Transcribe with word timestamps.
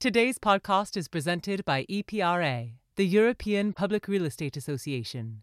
Today's 0.00 0.38
podcast 0.38 0.96
is 0.96 1.08
presented 1.08 1.64
by 1.64 1.84
EPRA, 1.86 2.74
the 2.94 3.04
European 3.04 3.72
Public 3.72 4.06
Real 4.06 4.26
Estate 4.26 4.56
Association. 4.56 5.42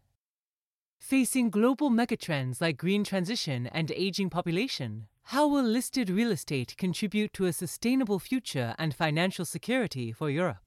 Facing 0.97 1.49
global 1.49 1.89
megatrends 1.89 2.61
like 2.61 2.77
green 2.77 3.03
transition 3.03 3.67
and 3.67 3.91
aging 3.91 4.29
population, 4.29 5.07
how 5.23 5.45
will 5.45 5.65
listed 5.65 6.09
real 6.09 6.31
estate 6.31 6.77
contribute 6.77 7.33
to 7.33 7.47
a 7.47 7.51
sustainable 7.51 8.17
future 8.17 8.75
and 8.79 8.95
financial 8.95 9.43
security 9.43 10.13
for 10.13 10.29
Europe? 10.29 10.64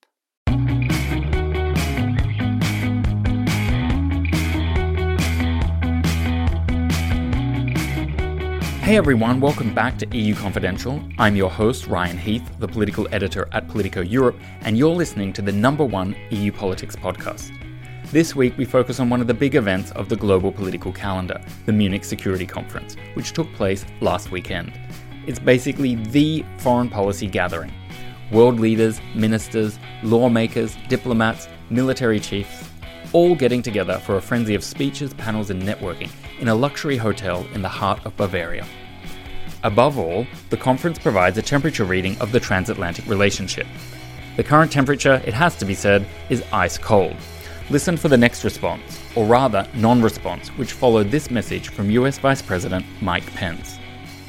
Hey 8.88 8.96
everyone, 8.96 9.38
welcome 9.38 9.74
back 9.74 9.98
to 9.98 10.16
EU 10.16 10.34
Confidential. 10.34 11.06
I'm 11.18 11.36
your 11.36 11.50
host, 11.50 11.88
Ryan 11.88 12.16
Heath, 12.16 12.50
the 12.58 12.66
political 12.66 13.06
editor 13.12 13.46
at 13.52 13.68
Politico 13.68 14.00
Europe, 14.00 14.36
and 14.62 14.78
you're 14.78 14.94
listening 14.94 15.30
to 15.34 15.42
the 15.42 15.52
number 15.52 15.84
one 15.84 16.16
EU 16.30 16.50
politics 16.50 16.96
podcast. 16.96 17.52
This 18.12 18.34
week, 18.34 18.56
we 18.56 18.64
focus 18.64 18.98
on 18.98 19.10
one 19.10 19.20
of 19.20 19.26
the 19.26 19.34
big 19.34 19.56
events 19.56 19.90
of 19.90 20.08
the 20.08 20.16
global 20.16 20.50
political 20.50 20.90
calendar, 20.90 21.38
the 21.66 21.72
Munich 21.72 22.02
Security 22.02 22.46
Conference, 22.46 22.96
which 23.12 23.34
took 23.34 23.52
place 23.52 23.84
last 24.00 24.30
weekend. 24.30 24.72
It's 25.26 25.38
basically 25.38 25.96
the 25.96 26.42
foreign 26.56 26.88
policy 26.88 27.26
gathering. 27.26 27.74
World 28.32 28.58
leaders, 28.58 29.02
ministers, 29.14 29.78
lawmakers, 30.02 30.78
diplomats, 30.88 31.46
military 31.68 32.20
chiefs, 32.20 32.67
all 33.12 33.34
getting 33.34 33.62
together 33.62 33.98
for 33.98 34.16
a 34.16 34.22
frenzy 34.22 34.54
of 34.54 34.64
speeches, 34.64 35.14
panels, 35.14 35.50
and 35.50 35.62
networking 35.62 36.10
in 36.40 36.48
a 36.48 36.54
luxury 36.54 36.96
hotel 36.96 37.46
in 37.54 37.62
the 37.62 37.68
heart 37.68 38.04
of 38.04 38.16
Bavaria. 38.16 38.66
Above 39.64 39.98
all, 39.98 40.26
the 40.50 40.56
conference 40.56 40.98
provides 40.98 41.36
a 41.36 41.42
temperature 41.42 41.84
reading 41.84 42.16
of 42.18 42.32
the 42.32 42.40
transatlantic 42.40 43.06
relationship. 43.06 43.66
The 44.36 44.44
current 44.44 44.70
temperature, 44.70 45.20
it 45.26 45.34
has 45.34 45.56
to 45.56 45.64
be 45.64 45.74
said, 45.74 46.06
is 46.30 46.44
ice 46.52 46.78
cold. 46.78 47.16
Listen 47.70 47.96
for 47.96 48.08
the 48.08 48.16
next 48.16 48.44
response, 48.44 49.02
or 49.16 49.26
rather, 49.26 49.66
non 49.74 50.00
response, 50.00 50.48
which 50.50 50.72
followed 50.72 51.10
this 51.10 51.30
message 51.30 51.68
from 51.68 51.90
US 51.90 52.18
Vice 52.18 52.40
President 52.40 52.86
Mike 53.02 53.26
Pence. 53.34 53.78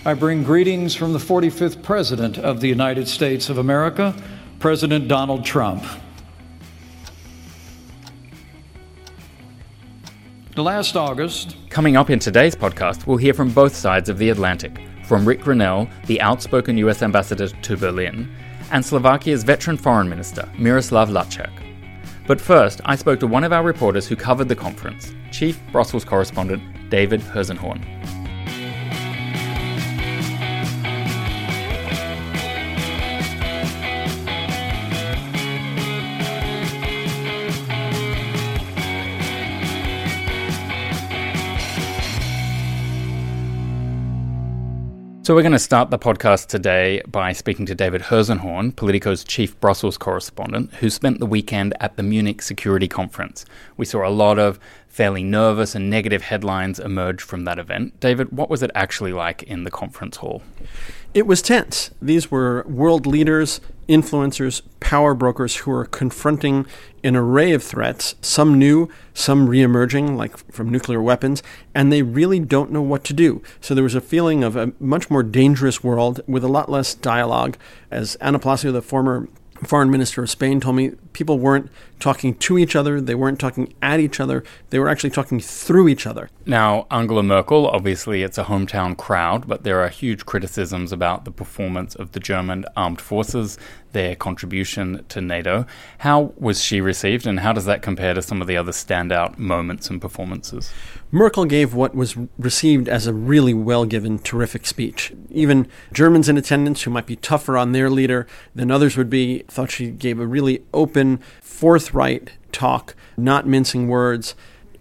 I 0.06 0.14
bring 0.14 0.44
greetings 0.44 0.96
from 0.96 1.14
the 1.14 1.20
45th 1.20 1.84
President 1.84 2.38
of 2.38 2.60
the 2.60 2.68
United 2.68 3.08
States 3.08 3.50
of 3.50 3.58
America, 3.58 4.16
President 4.58 5.08
Donald 5.08 5.46
Trump. 5.46 5.84
Last 10.62 10.98
August, 10.98 11.56
Coming 11.70 11.96
up 11.96 12.10
in 12.10 12.20
today's 12.20 12.54
podcast, 12.54 13.08
we'll 13.08 13.16
hear 13.16 13.34
from 13.34 13.50
both 13.50 13.74
sides 13.74 14.10
of 14.10 14.18
the 14.18 14.30
Atlantic 14.30 14.82
from 15.06 15.26
Rick 15.26 15.40
Grenell, 15.42 15.90
the 16.06 16.20
outspoken 16.20 16.78
US 16.80 17.02
ambassador 17.02 17.48
to 17.48 17.78
Berlin, 17.78 18.30
and 18.72 18.86
Slovakia's 18.86 19.44
veteran 19.44 19.78
foreign 19.78 20.10
minister, 20.10 20.50
Miroslav 20.58 21.10
Lajcak. 21.10 21.52
But 22.28 22.42
first, 22.42 22.82
I 22.84 22.98
spoke 22.98 23.22
to 23.22 23.28
one 23.28 23.46
of 23.46 23.54
our 23.54 23.64
reporters 23.64 24.06
who 24.06 24.18
covered 24.18 24.50
the 24.50 24.56
conference, 24.56 25.14
Chief 25.32 25.58
Brussels 25.72 26.04
correspondent 26.04 26.62
David 26.90 27.22
Herszenhorn. 27.22 27.99
So 45.30 45.36
we're 45.36 45.44
going 45.44 45.52
to 45.52 45.60
start 45.60 45.92
the 45.92 46.00
podcast 46.00 46.48
today 46.48 47.04
by 47.08 47.34
speaking 47.34 47.68
to 47.68 47.76
David 47.76 48.02
Herszenhorn, 48.02 48.76
Politico's 48.76 49.24
chief 49.24 49.60
Brussels 49.60 49.96
correspondent, 49.96 50.74
who 50.74 50.90
spent 50.90 51.20
the 51.20 51.28
weekend 51.28 51.76
at 51.80 51.98
the 51.98 52.02
Munich 52.02 52.42
Security 52.42 52.88
Conference. 52.88 53.46
We 53.78 53.86
saw 53.86 54.08
a 54.08 54.10
lot 54.10 54.40
of 54.40 54.60
fairly 54.88 55.22
nervous 55.22 55.76
and 55.76 55.88
negative 55.88 56.24
headlines 56.24 56.80
emerge 56.80 57.22
from 57.22 57.46
that 57.46 57.60
event. 57.60 58.00
David, 58.00 58.32
what 58.32 58.50
was 58.50 58.64
it 58.64 58.72
actually 58.74 59.14
like 59.14 59.44
in 59.44 59.66
the 59.66 59.70
conference 59.70 60.18
hall? 60.18 60.42
It 61.14 61.26
was 61.26 61.42
tense. 61.42 61.90
These 62.00 62.30
were 62.30 62.64
world 62.68 63.08
leaders, 63.08 63.62
influencers, 63.88 64.62
power 64.80 65.16
brokers 65.16 65.56
who 65.58 65.72
were 65.72 65.86
confronting 65.86 66.68
an 67.04 67.16
array 67.16 67.52
of 67.52 67.64
threats, 67.64 68.14
some 68.22 68.60
new, 68.60 68.90
some 69.14 69.48
reemerging, 69.48 70.16
like 70.16 70.38
from 70.52 70.70
nuclear 70.70 71.02
weapons, 71.02 71.42
and 71.74 71.92
they 71.92 72.04
really 72.04 72.40
don't 72.40 72.72
know 72.72 72.84
what 72.84 73.04
to 73.06 73.14
do. 73.14 73.42
So 73.60 73.74
there 73.74 73.84
was 73.84 73.96
a 73.96 74.02
feeling 74.02 74.44
of 74.44 74.56
a 74.56 74.72
much 74.80 75.10
more 75.10 75.24
dangerous 75.24 75.84
world 75.84 76.22
with 76.28 76.44
a 76.44 76.48
lot 76.48 76.70
less 76.70 76.94
dialogue. 76.94 77.58
As 77.90 78.16
Ana 78.18 78.38
Palacio, 78.38 78.72
the 78.72 78.84
former 78.84 79.28
foreign 79.68 79.92
minister 79.92 80.24
of 80.24 80.30
Spain 80.30 80.60
told 80.60 80.76
me 80.76 80.92
people 81.14 81.38
weren't 81.40 81.70
talking 82.00 82.34
to 82.34 82.58
each 82.58 82.76
other, 82.76 83.02
they 83.02 83.16
weren't 83.16 83.40
talking 83.40 83.74
at 83.82 84.00
each 84.00 84.20
other, 84.20 84.44
they 84.70 84.80
were 84.80 84.88
actually 84.88 85.10
talking 85.10 85.40
through 85.40 85.88
each 85.88 86.08
other. 86.08 86.30
Now, 86.46 86.88
Angela 86.90 87.24
Merkel, 87.24 87.68
obviously 87.68 88.24
it's 88.24 88.38
a 88.38 88.46
hometown 88.46 88.98
crowd, 88.98 89.48
but 89.48 89.64
there 89.64 89.82
are 89.82 89.90
huge 89.90 90.26
criticisms 90.26 90.92
about 90.92 91.26
the 91.26 91.32
performance 91.32 91.96
of 91.96 92.14
the 92.14 92.20
German 92.20 92.66
armed 92.78 93.02
forces, 93.02 93.58
their 93.92 94.16
contribution 94.16 95.04
to 95.10 95.22
NATO. 95.22 95.66
How 96.00 96.34
was 96.38 96.64
she 96.64 96.82
received, 96.82 97.26
and 97.26 97.40
how 97.40 97.54
does 97.54 97.66
that 97.66 97.82
compare 97.82 98.14
to 98.14 98.22
some 98.22 98.42
of 98.42 98.48
the 98.48 98.58
other 98.58 98.72
standout 98.72 99.38
moments 99.38 99.90
and 99.90 100.02
performances? 100.02 100.72
Merkel 101.12 101.46
gave 101.46 101.74
what 101.74 101.96
was 101.96 102.16
received 102.38 102.88
as 102.88 103.08
a 103.08 103.14
really 103.14 103.54
well 103.54 103.86
given, 103.86 104.20
terrific 104.20 104.66
speech. 104.68 105.12
Even 105.30 105.68
Germans 105.92 106.30
in 106.30 106.38
attendance, 106.38 106.84
who 106.84 106.92
might 106.92 107.08
be 107.08 107.16
tougher 107.16 107.58
on 107.58 107.72
their 107.72 107.90
leader 107.90 108.28
than 108.54 108.70
others 108.70 108.96
would 108.96 109.10
be, 109.10 109.40
thought 109.48 109.72
she 109.72 109.90
gave 109.90 110.20
a 110.20 110.28
really 110.28 110.64
open, 110.74 111.20
forthright 111.42 112.32
talk, 112.52 112.96
not 113.18 113.48
mincing 113.48 113.88
words. 113.88 114.36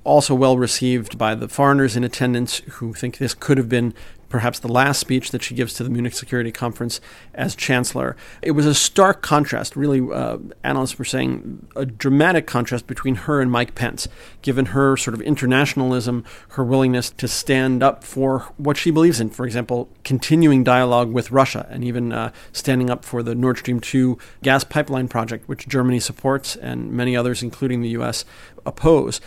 Also 0.04 0.34
well 0.34 0.56
received 0.56 1.18
by 1.18 1.34
the 1.34 1.48
foreigners 1.48 1.96
in 1.96 2.04
attendance 2.04 2.58
who 2.58 2.94
think 2.94 3.18
this 3.18 3.34
could 3.34 3.58
have 3.58 3.68
been 3.68 3.94
perhaps 4.28 4.58
the 4.58 4.68
last 4.68 5.00
speech 5.00 5.30
that 5.30 5.42
she 5.42 5.54
gives 5.54 5.72
to 5.74 5.82
the 5.82 5.90
Munich 5.90 6.12
Security 6.12 6.52
Conference 6.52 7.00
as 7.34 7.54
chancellor. 7.54 8.16
It 8.42 8.52
was 8.52 8.66
a 8.66 8.74
stark 8.74 9.22
contrast, 9.22 9.76
really, 9.76 10.00
uh, 10.00 10.38
analysts 10.62 10.98
were 10.98 11.04
saying, 11.04 11.66
a 11.74 11.86
dramatic 11.86 12.46
contrast 12.46 12.86
between 12.86 13.14
her 13.14 13.40
and 13.40 13.50
Mike 13.50 13.74
Pence, 13.74 14.08
given 14.42 14.66
her 14.66 14.96
sort 14.96 15.14
of 15.14 15.22
internationalism, 15.22 16.24
her 16.50 16.64
willingness 16.64 17.10
to 17.10 17.28
stand 17.28 17.82
up 17.82 18.04
for 18.04 18.40
what 18.56 18.76
she 18.76 18.90
believes 18.90 19.20
in. 19.20 19.30
For 19.30 19.46
example, 19.46 19.88
continuing 20.04 20.62
dialogue 20.62 21.12
with 21.12 21.30
Russia 21.30 21.66
and 21.70 21.84
even 21.84 22.12
uh, 22.12 22.32
standing 22.52 22.90
up 22.90 23.04
for 23.04 23.22
the 23.22 23.34
Nord 23.34 23.58
Stream 23.58 23.80
2 23.80 24.18
gas 24.42 24.64
pipeline 24.64 25.08
project, 25.08 25.48
which 25.48 25.66
Germany 25.66 26.00
supports 26.00 26.56
and 26.56 26.92
many 26.92 27.16
others, 27.16 27.42
including 27.42 27.80
the 27.80 27.90
U.S., 27.90 28.24
oppose. 28.66 29.20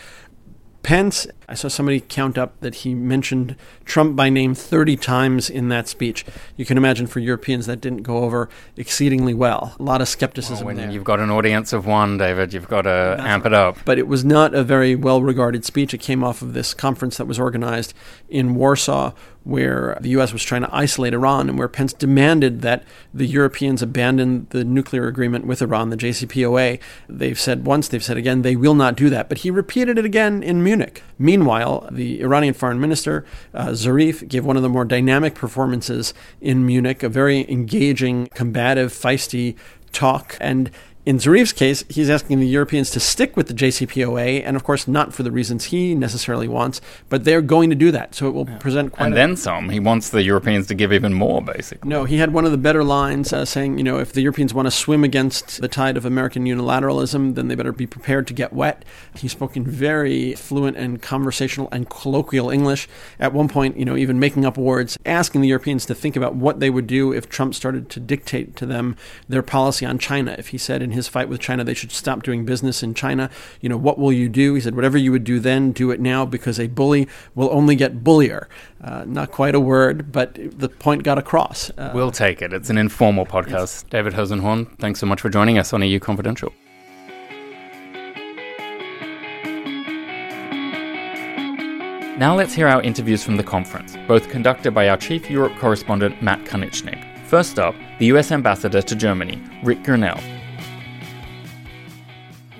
Pence, 0.82 1.26
I 1.52 1.54
saw 1.54 1.68
somebody 1.68 2.00
count 2.00 2.38
up 2.38 2.58
that 2.60 2.76
he 2.76 2.94
mentioned 2.94 3.56
Trump 3.84 4.16
by 4.16 4.30
name 4.30 4.54
30 4.54 4.96
times 4.96 5.50
in 5.50 5.68
that 5.68 5.86
speech. 5.86 6.24
You 6.56 6.64
can 6.64 6.78
imagine 6.78 7.06
for 7.06 7.20
Europeans 7.20 7.66
that 7.66 7.78
didn't 7.82 8.04
go 8.04 8.20
over 8.20 8.48
exceedingly 8.78 9.34
well. 9.34 9.76
A 9.78 9.82
lot 9.82 10.00
of 10.00 10.08
skepticism 10.08 10.64
when 10.64 10.76
there. 10.76 10.90
you've 10.90 11.04
got 11.04 11.20
an 11.20 11.30
audience 11.30 11.74
of 11.74 11.84
one, 11.84 12.16
David, 12.16 12.54
you've 12.54 12.68
got 12.68 12.82
to 12.82 13.16
amp 13.18 13.44
it 13.44 13.52
up. 13.52 13.76
But 13.84 13.98
it 13.98 14.08
was 14.08 14.24
not 14.24 14.54
a 14.54 14.64
very 14.64 14.94
well 14.94 15.20
regarded 15.20 15.66
speech. 15.66 15.92
It 15.92 15.98
came 15.98 16.24
off 16.24 16.40
of 16.40 16.54
this 16.54 16.72
conference 16.72 17.18
that 17.18 17.26
was 17.26 17.38
organized 17.38 17.92
in 18.30 18.54
Warsaw 18.54 19.12
where 19.44 19.98
the 20.00 20.10
U.S. 20.10 20.32
was 20.32 20.42
trying 20.42 20.62
to 20.62 20.74
isolate 20.74 21.14
Iran 21.14 21.48
and 21.48 21.58
where 21.58 21.68
Pence 21.68 21.92
demanded 21.92 22.62
that 22.62 22.84
the 23.12 23.26
Europeans 23.26 23.82
abandon 23.82 24.46
the 24.50 24.64
nuclear 24.64 25.06
agreement 25.08 25.46
with 25.46 25.60
Iran, 25.60 25.90
the 25.90 25.96
JCPOA. 25.96 26.80
They've 27.08 27.38
said 27.38 27.66
once, 27.66 27.88
they've 27.88 28.04
said 28.04 28.16
again, 28.16 28.42
they 28.42 28.56
will 28.56 28.74
not 28.74 28.96
do 28.96 29.10
that. 29.10 29.28
But 29.28 29.38
he 29.38 29.50
repeated 29.50 29.98
it 29.98 30.04
again 30.04 30.42
in 30.42 30.62
Munich. 30.62 31.02
Meanwhile, 31.18 31.41
the 31.90 32.22
Iranian 32.22 32.54
foreign 32.54 32.80
minister, 32.80 33.24
uh, 33.54 33.68
Zarif, 33.68 34.26
gave 34.28 34.44
one 34.44 34.56
of 34.56 34.62
the 34.62 34.68
more 34.68 34.84
dynamic 34.84 35.34
performances 35.34 36.14
in 36.40 36.66
Munich, 36.66 37.02
a 37.02 37.08
very 37.08 37.50
engaging, 37.50 38.28
combative, 38.34 38.92
feisty 38.92 39.56
talk. 39.92 40.36
And 40.40 40.70
In 41.04 41.18
Zarif's 41.18 41.52
case, 41.52 41.82
he's 41.88 42.08
asking 42.08 42.38
the 42.38 42.46
Europeans 42.46 42.88
to 42.92 43.00
stick 43.00 43.36
with 43.36 43.48
the 43.48 43.54
JCPOA, 43.54 44.40
and 44.44 44.54
of 44.54 44.62
course, 44.62 44.86
not 44.86 45.12
for 45.12 45.24
the 45.24 45.32
reasons 45.32 45.64
he 45.64 45.96
necessarily 45.96 46.46
wants, 46.46 46.80
but 47.08 47.24
they're 47.24 47.42
going 47.42 47.70
to 47.70 47.76
do 47.76 47.90
that. 47.90 48.14
So 48.14 48.28
it 48.28 48.34
will 48.34 48.48
yeah. 48.48 48.58
present 48.58 48.92
quite. 48.92 49.06
And 49.06 49.14
a- 49.14 49.16
then 49.16 49.36
some. 49.36 49.70
He 49.70 49.80
wants 49.80 50.10
the 50.10 50.22
Europeans 50.22 50.68
to 50.68 50.74
give 50.74 50.92
even 50.92 51.12
more, 51.12 51.42
basically. 51.42 51.88
No, 51.88 52.04
he 52.04 52.18
had 52.18 52.32
one 52.32 52.44
of 52.44 52.52
the 52.52 52.56
better 52.56 52.84
lines 52.84 53.32
uh, 53.32 53.44
saying, 53.44 53.78
you 53.78 53.84
know, 53.84 53.98
if 53.98 54.12
the 54.12 54.20
Europeans 54.20 54.54
want 54.54 54.66
to 54.66 54.70
swim 54.70 55.02
against 55.02 55.60
the 55.60 55.66
tide 55.66 55.96
of 55.96 56.04
American 56.04 56.44
unilateralism, 56.44 57.34
then 57.34 57.48
they 57.48 57.56
better 57.56 57.72
be 57.72 57.86
prepared 57.86 58.28
to 58.28 58.34
get 58.34 58.52
wet. 58.52 58.84
He 59.16 59.26
spoke 59.26 59.56
in 59.56 59.64
very 59.64 60.36
fluent 60.36 60.76
and 60.76 61.02
conversational 61.02 61.68
and 61.72 61.90
colloquial 61.90 62.48
English. 62.48 62.88
At 63.18 63.32
one 63.32 63.48
point, 63.48 63.76
you 63.76 63.84
know, 63.84 63.96
even 63.96 64.20
making 64.20 64.44
up 64.44 64.56
words, 64.56 64.96
asking 65.04 65.40
the 65.40 65.48
Europeans 65.48 65.84
to 65.86 65.96
think 65.96 66.14
about 66.14 66.36
what 66.36 66.60
they 66.60 66.70
would 66.70 66.86
do 66.86 67.12
if 67.12 67.28
Trump 67.28 67.56
started 67.56 67.90
to 67.90 67.98
dictate 67.98 68.54
to 68.54 68.66
them 68.66 68.96
their 69.28 69.42
policy 69.42 69.84
on 69.84 69.98
China. 69.98 70.36
If 70.38 70.48
he 70.48 70.58
said 70.58 70.91
in 70.92 70.96
his 70.96 71.08
fight 71.08 71.28
with 71.28 71.40
China 71.40 71.64
they 71.64 71.74
should 71.74 71.90
stop 71.90 72.22
doing 72.22 72.44
business 72.44 72.82
in 72.82 72.94
China, 72.94 73.30
you 73.60 73.68
know, 73.68 73.76
what 73.76 73.98
will 73.98 74.12
you 74.12 74.28
do? 74.28 74.54
He 74.54 74.60
said, 74.60 74.76
whatever 74.76 74.98
you 74.98 75.10
would 75.10 75.24
do 75.24 75.40
then, 75.40 75.72
do 75.72 75.90
it 75.90 76.00
now 76.00 76.24
because 76.26 76.60
a 76.60 76.68
bully 76.68 77.08
will 77.34 77.50
only 77.50 77.74
get 77.74 78.04
bullier. 78.04 78.48
Uh, 78.82 79.04
not 79.06 79.32
quite 79.32 79.54
a 79.54 79.60
word, 79.60 80.12
but 80.12 80.34
the 80.34 80.68
point 80.68 81.02
got 81.02 81.18
across. 81.18 81.70
Uh, 81.70 81.90
we'll 81.94 82.10
take 82.10 82.42
it. 82.42 82.52
It's 82.52 82.70
an 82.70 82.78
informal 82.78 83.24
podcast. 83.24 83.50
Yes. 83.50 83.84
David 83.84 84.12
Herszenhorn, 84.12 84.78
thanks 84.78 85.00
so 85.00 85.06
much 85.06 85.20
for 85.20 85.30
joining 85.30 85.58
us 85.58 85.72
on 85.72 85.82
EU 85.82 85.98
Confidential. 85.98 86.52
Now 92.18 92.36
let's 92.36 92.52
hear 92.52 92.68
our 92.68 92.82
interviews 92.82 93.24
from 93.24 93.36
the 93.36 93.42
conference, 93.42 93.96
both 94.06 94.28
conducted 94.28 94.72
by 94.72 94.88
our 94.90 94.96
Chief 94.96 95.30
Europe 95.30 95.56
correspondent 95.58 96.22
Matt 96.22 96.44
Karnitschnig. 96.44 97.08
First 97.26 97.58
up, 97.58 97.74
the 97.98 98.06
US 98.06 98.30
Ambassador 98.30 98.82
to 98.82 98.94
Germany, 98.94 99.42
Rick 99.64 99.82
Grenell. 99.82 100.20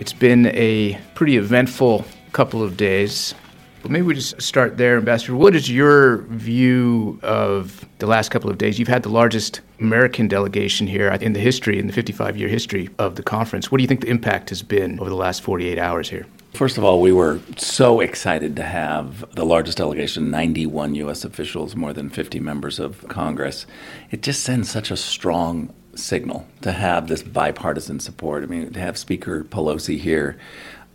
It's 0.03 0.13
been 0.13 0.47
a 0.47 0.99
pretty 1.15 1.37
eventful 1.37 2.05
couple 2.33 2.61
of 2.61 2.77
days. 2.77 3.37
But 3.83 3.93
maybe 3.93 4.05
we 4.05 4.15
just 4.15 4.43
start 4.43 4.77
there, 4.77 4.97
Ambassador. 4.97 5.37
What 5.37 5.55
is 5.55 5.71
your 5.71 6.23
view 6.23 7.21
of 7.23 7.87
the 8.01 8.09
last 8.09 8.33
couple 8.33 8.51
of 8.51 8.59
days? 8.59 8.81
You've 8.81 8.89
had 8.89 9.05
the 9.05 9.11
largest 9.11 9.61
American 9.79 10.27
delegation 10.27 10.89
here 10.89 11.07
in 11.07 11.35
the 11.35 11.39
history, 11.39 11.79
in 11.79 11.87
the 11.87 11.93
55 11.93 12.37
year 12.37 12.49
history 12.49 12.91
of 12.99 13.15
the 13.15 13.23
conference. 13.23 13.71
What 13.71 13.79
do 13.79 13.83
you 13.83 13.87
think 13.87 14.01
the 14.01 14.09
impact 14.09 14.49
has 14.49 14.61
been 14.61 14.99
over 14.99 15.09
the 15.09 15.15
last 15.15 15.41
48 15.41 15.79
hours 15.79 16.11
here? 16.11 16.27
First 16.53 16.79
of 16.79 16.83
all, 16.83 17.01
we 17.01 17.13
were 17.13 17.39
so 17.57 18.01
excited 18.01 18.57
to 18.57 18.65
have 18.65 19.25
the 19.37 19.47
largest 19.47 19.79
delegation 19.79 20.33
91 20.33 20.97
U.S. 20.97 21.25
officials, 21.25 21.77
more 21.77 21.93
than 21.93 22.11
50 22.11 22.41
members 22.41 22.81
of 22.81 23.07
Congress. 23.07 23.67
It 24.11 24.21
just 24.21 24.43
sends 24.43 24.69
such 24.69 24.91
a 24.91 24.97
strong 24.97 25.73
signal 25.95 26.47
to 26.63 26.73
have 26.73 27.09
this 27.09 27.23
bipartisan 27.23 28.01
support. 28.01 28.43
I 28.43 28.47
mean, 28.47 28.73
to 28.73 28.81
have 28.81 28.97
Speaker 28.97 29.45
Pelosi 29.45 29.99
here, 29.99 30.39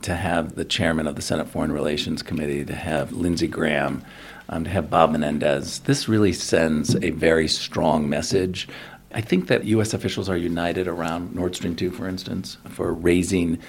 to 0.01 0.15
have 0.15 0.55
the 0.55 0.65
chairman 0.65 1.07
of 1.07 1.15
the 1.15 1.21
Senate 1.21 1.47
Foreign 1.47 1.71
Relations 1.71 2.21
Committee, 2.21 2.65
to 2.65 2.75
have 2.75 3.11
Lindsey 3.11 3.47
Graham, 3.47 4.03
um, 4.49 4.63
to 4.63 4.69
have 4.69 4.89
Bob 4.89 5.11
Menendez, 5.11 5.79
this 5.79 6.07
really 6.07 6.33
sends 6.33 6.95
a 6.95 7.09
very 7.11 7.47
strong 7.47 8.07
message. 8.07 8.67
I 9.13 9.21
think 9.21 9.47
that 9.47 9.65
U.S. 9.65 9.93
officials 9.93 10.29
are 10.29 10.37
united 10.37 10.87
around 10.87 11.35
Nord 11.35 11.55
Stream 11.55 11.75
2, 11.75 11.91
for 11.91 12.07
instance, 12.07 12.57
for 12.69 12.93
raising 12.93 13.59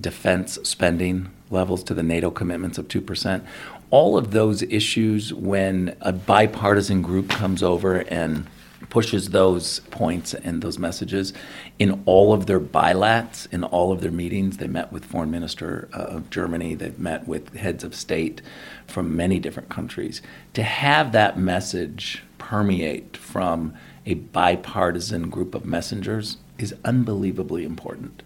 defense 0.00 0.58
spending 0.62 1.30
levels 1.50 1.82
to 1.84 1.94
the 1.94 2.02
NATO 2.02 2.30
commitments 2.30 2.78
of 2.78 2.88
2%. 2.88 3.44
All 3.90 4.18
of 4.18 4.32
those 4.32 4.62
issues, 4.62 5.32
when 5.32 5.96
a 6.00 6.12
bipartisan 6.12 7.02
group 7.02 7.30
comes 7.30 7.62
over 7.62 8.00
and 8.08 8.46
pushes 8.90 9.30
those 9.30 9.80
points 9.90 10.34
and 10.34 10.62
those 10.62 10.78
messages 10.78 11.32
in 11.78 12.02
all 12.06 12.32
of 12.32 12.46
their 12.46 12.60
bilats, 12.60 13.50
in 13.52 13.64
all 13.64 13.92
of 13.92 14.00
their 14.00 14.10
meetings. 14.10 14.56
They 14.56 14.66
met 14.66 14.92
with 14.92 15.04
foreign 15.04 15.30
minister 15.30 15.88
uh, 15.92 15.98
of 15.98 16.30
Germany. 16.30 16.74
They've 16.74 16.98
met 16.98 17.28
with 17.28 17.54
heads 17.54 17.84
of 17.84 17.94
state 17.94 18.40
from 18.86 19.14
many 19.16 19.38
different 19.38 19.68
countries. 19.68 20.22
To 20.54 20.62
have 20.62 21.12
that 21.12 21.38
message 21.38 22.22
permeate 22.38 23.16
from 23.16 23.74
a 24.06 24.14
bipartisan 24.14 25.28
group 25.28 25.54
of 25.54 25.64
messengers 25.64 26.38
is 26.56 26.74
unbelievably 26.84 27.64
important. 27.64 28.22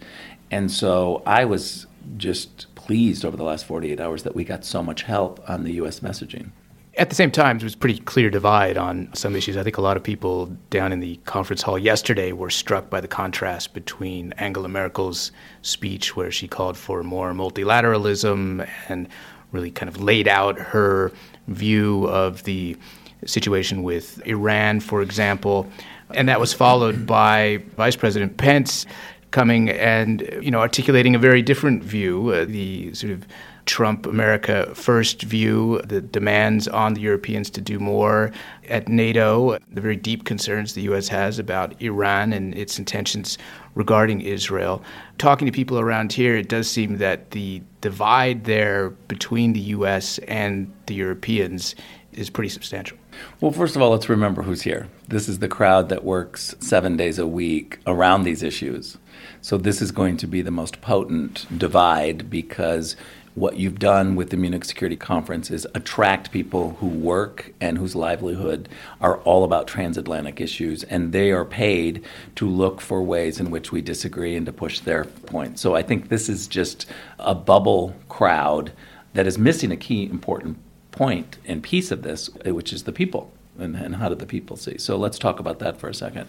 And 0.50 0.70
so 0.70 1.22
I 1.26 1.44
was 1.44 1.86
just 2.16 2.72
pleased 2.74 3.24
over 3.24 3.36
the 3.36 3.44
last 3.44 3.64
48 3.64 4.00
hours 4.00 4.22
that 4.22 4.34
we 4.34 4.44
got 4.44 4.64
so 4.64 4.82
much 4.82 5.02
help 5.02 5.42
on 5.48 5.64
the 5.64 5.72
U.S. 5.74 6.00
messaging. 6.00 6.50
At 6.98 7.08
the 7.08 7.16
same 7.16 7.30
time, 7.30 7.58
there 7.58 7.64
was 7.64 7.72
a 7.74 7.78
pretty 7.78 8.00
clear 8.00 8.28
divide 8.28 8.76
on 8.76 9.08
some 9.14 9.34
issues. 9.34 9.56
I 9.56 9.62
think 9.62 9.78
a 9.78 9.80
lot 9.80 9.96
of 9.96 10.02
people 10.02 10.46
down 10.68 10.92
in 10.92 11.00
the 11.00 11.16
conference 11.24 11.62
hall 11.62 11.78
yesterday 11.78 12.32
were 12.32 12.50
struck 12.50 12.90
by 12.90 13.00
the 13.00 13.08
contrast 13.08 13.72
between 13.72 14.32
Angela 14.32 14.68
Merkel's 14.68 15.32
speech, 15.62 16.14
where 16.16 16.30
she 16.30 16.46
called 16.46 16.76
for 16.76 17.02
more 17.02 17.32
multilateralism 17.32 18.68
and 18.88 19.08
really 19.52 19.70
kind 19.70 19.88
of 19.88 20.02
laid 20.02 20.28
out 20.28 20.58
her 20.58 21.12
view 21.48 22.08
of 22.08 22.42
the 22.44 22.76
situation 23.24 23.82
with 23.82 24.20
Iran, 24.26 24.80
for 24.80 25.00
example. 25.00 25.66
And 26.10 26.28
that 26.28 26.40
was 26.40 26.52
followed 26.52 27.06
by 27.06 27.62
Vice 27.76 27.96
President 27.96 28.36
Pence 28.36 28.84
coming 29.30 29.70
and 29.70 30.20
you 30.42 30.50
know 30.50 30.60
articulating 30.60 31.14
a 31.14 31.18
very 31.18 31.40
different 31.40 31.82
view, 31.82 32.28
uh, 32.30 32.44
the 32.44 32.92
sort 32.92 33.14
of 33.14 33.26
Trump 33.66 34.06
America 34.06 34.72
first 34.74 35.22
view, 35.22 35.80
the 35.84 36.00
demands 36.00 36.68
on 36.68 36.94
the 36.94 37.00
Europeans 37.00 37.50
to 37.50 37.60
do 37.60 37.78
more 37.78 38.32
at 38.68 38.88
NATO, 38.88 39.58
the 39.70 39.80
very 39.80 39.96
deep 39.96 40.24
concerns 40.24 40.74
the 40.74 40.82
U.S. 40.82 41.08
has 41.08 41.38
about 41.38 41.80
Iran 41.80 42.32
and 42.32 42.54
its 42.54 42.78
intentions 42.78 43.38
regarding 43.74 44.20
Israel. 44.20 44.82
Talking 45.18 45.46
to 45.46 45.52
people 45.52 45.78
around 45.78 46.12
here, 46.12 46.36
it 46.36 46.48
does 46.48 46.68
seem 46.70 46.98
that 46.98 47.30
the 47.30 47.62
divide 47.80 48.44
there 48.44 48.90
between 48.90 49.52
the 49.52 49.60
U.S. 49.60 50.18
and 50.28 50.72
the 50.86 50.94
Europeans 50.94 51.74
is 52.12 52.28
pretty 52.28 52.48
substantial. 52.48 52.98
Well, 53.40 53.52
first 53.52 53.76
of 53.76 53.82
all, 53.82 53.90
let's 53.90 54.08
remember 54.08 54.42
who's 54.42 54.62
here. 54.62 54.88
This 55.08 55.28
is 55.28 55.38
the 55.38 55.48
crowd 55.48 55.88
that 55.88 56.04
works 56.04 56.54
seven 56.60 56.96
days 56.96 57.18
a 57.18 57.26
week 57.26 57.78
around 57.86 58.22
these 58.24 58.42
issues. 58.42 58.98
So 59.40 59.58
this 59.58 59.82
is 59.82 59.92
going 59.92 60.16
to 60.18 60.26
be 60.26 60.42
the 60.42 60.50
most 60.50 60.80
potent 60.80 61.46
divide 61.58 62.30
because 62.30 62.96
what 63.34 63.56
you've 63.56 63.78
done 63.78 64.14
with 64.14 64.30
the 64.30 64.36
Munich 64.36 64.64
Security 64.64 64.96
Conference 64.96 65.50
is 65.50 65.66
attract 65.74 66.30
people 66.32 66.76
who 66.80 66.86
work 66.86 67.54
and 67.60 67.78
whose 67.78 67.96
livelihood 67.96 68.68
are 69.00 69.18
all 69.18 69.44
about 69.44 69.66
transatlantic 69.66 70.40
issues, 70.40 70.84
and 70.84 71.12
they 71.12 71.30
are 71.30 71.44
paid 71.44 72.04
to 72.36 72.46
look 72.46 72.80
for 72.80 73.02
ways 73.02 73.40
in 73.40 73.50
which 73.50 73.72
we 73.72 73.80
disagree 73.80 74.36
and 74.36 74.44
to 74.46 74.52
push 74.52 74.80
their 74.80 75.04
point. 75.04 75.58
So 75.58 75.74
I 75.74 75.82
think 75.82 76.08
this 76.08 76.28
is 76.28 76.46
just 76.46 76.86
a 77.18 77.34
bubble 77.34 77.94
crowd 78.08 78.72
that 79.14 79.26
is 79.26 79.38
missing 79.38 79.72
a 79.72 79.76
key 79.76 80.04
important 80.04 80.58
point 80.90 81.38
and 81.46 81.62
piece 81.62 81.90
of 81.90 82.02
this, 82.02 82.28
eh, 82.44 82.50
which 82.50 82.72
is 82.72 82.82
the 82.82 82.92
people. 82.92 83.32
And, 83.58 83.76
and, 83.76 83.96
how 83.96 84.08
do 84.08 84.14
the 84.14 84.24
people 84.24 84.56
see? 84.56 84.78
So 84.78 84.96
let's 84.96 85.18
talk 85.18 85.38
about 85.38 85.58
that 85.58 85.76
for 85.76 85.88
a 85.88 85.94
second. 85.94 86.26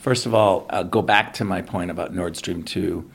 First 0.00 0.26
of 0.26 0.34
all, 0.34 0.66
I'll 0.70 0.82
go 0.82 1.02
back 1.02 1.32
to 1.34 1.44
my 1.44 1.62
point 1.62 1.90
about 1.92 2.12
Nord 2.12 2.36
Stream 2.36 2.64
2 2.64 3.08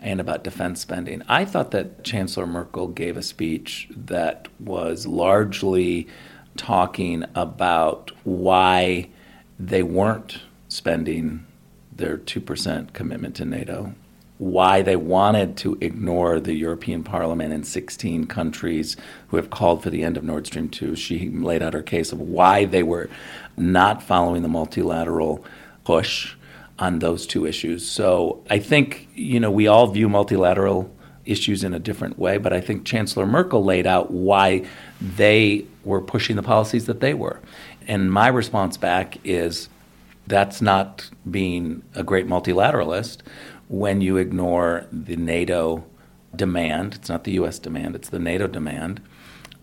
and 0.00 0.20
about 0.20 0.44
defense 0.44 0.80
spending. 0.80 1.22
I 1.28 1.44
thought 1.44 1.70
that 1.72 2.04
Chancellor 2.04 2.46
Merkel 2.46 2.88
gave 2.88 3.16
a 3.16 3.22
speech 3.22 3.88
that 3.90 4.48
was 4.60 5.06
largely 5.06 6.06
talking 6.56 7.24
about 7.34 8.10
why 8.24 9.08
they 9.58 9.82
weren't 9.82 10.40
spending 10.68 11.46
their 11.92 12.18
2% 12.18 12.92
commitment 12.92 13.34
to 13.36 13.44
NATO, 13.44 13.94
why 14.38 14.82
they 14.82 14.96
wanted 14.96 15.56
to 15.56 15.78
ignore 15.80 16.40
the 16.40 16.54
European 16.54 17.02
Parliament 17.02 17.54
and 17.54 17.66
16 17.66 18.26
countries 18.26 18.96
who 19.28 19.36
have 19.36 19.48
called 19.48 19.82
for 19.82 19.88
the 19.88 20.02
end 20.02 20.16
of 20.16 20.24
Nord 20.24 20.46
Stream 20.46 20.68
2. 20.68 20.94
She 20.96 21.30
laid 21.30 21.62
out 21.62 21.72
her 21.72 21.82
case 21.82 22.12
of 22.12 22.20
why 22.20 22.66
they 22.66 22.82
were 22.82 23.08
not 23.56 24.02
following 24.02 24.42
the 24.42 24.48
multilateral 24.48 25.42
push 25.84 26.34
on 26.78 26.98
those 26.98 27.26
two 27.26 27.46
issues. 27.46 27.88
So 27.88 28.42
I 28.50 28.58
think, 28.58 29.08
you 29.14 29.40
know, 29.40 29.50
we 29.50 29.66
all 29.66 29.86
view 29.86 30.08
multilateral 30.08 30.90
issues 31.24 31.64
in 31.64 31.74
a 31.74 31.78
different 31.78 32.18
way, 32.18 32.38
but 32.38 32.52
I 32.52 32.60
think 32.60 32.84
Chancellor 32.84 33.26
Merkel 33.26 33.64
laid 33.64 33.86
out 33.86 34.10
why 34.10 34.66
they 35.00 35.66
were 35.84 36.00
pushing 36.00 36.36
the 36.36 36.42
policies 36.42 36.86
that 36.86 37.00
they 37.00 37.14
were. 37.14 37.40
And 37.88 38.12
my 38.12 38.28
response 38.28 38.76
back 38.76 39.18
is 39.24 39.68
that's 40.26 40.60
not 40.60 41.10
being 41.30 41.82
a 41.94 42.02
great 42.02 42.26
multilateralist 42.26 43.18
when 43.68 44.00
you 44.00 44.16
ignore 44.16 44.86
the 44.92 45.16
NATO 45.16 45.84
demand. 46.34 46.94
It's 46.94 47.08
not 47.08 47.24
the 47.24 47.32
US 47.32 47.58
demand, 47.58 47.94
it's 47.94 48.08
the 48.08 48.18
NATO 48.18 48.46
demand 48.46 49.00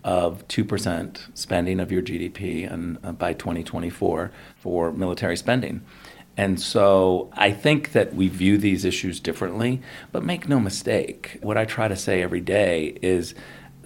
of 0.02 0.46
2% 0.48 1.18
spending 1.32 1.80
of 1.80 1.90
your 1.90 2.02
GDP 2.02 2.70
and, 2.70 2.98
uh, 3.02 3.12
by 3.12 3.32
2024 3.32 4.30
for 4.58 4.92
military 4.92 5.36
spending. 5.36 5.80
And 6.36 6.60
so 6.60 7.30
I 7.34 7.52
think 7.52 7.92
that 7.92 8.14
we 8.14 8.28
view 8.28 8.58
these 8.58 8.84
issues 8.84 9.20
differently, 9.20 9.80
but 10.12 10.24
make 10.24 10.48
no 10.48 10.58
mistake, 10.58 11.38
what 11.42 11.56
I 11.56 11.64
try 11.64 11.86
to 11.88 11.96
say 11.96 12.22
every 12.22 12.40
day 12.40 12.98
is 13.02 13.34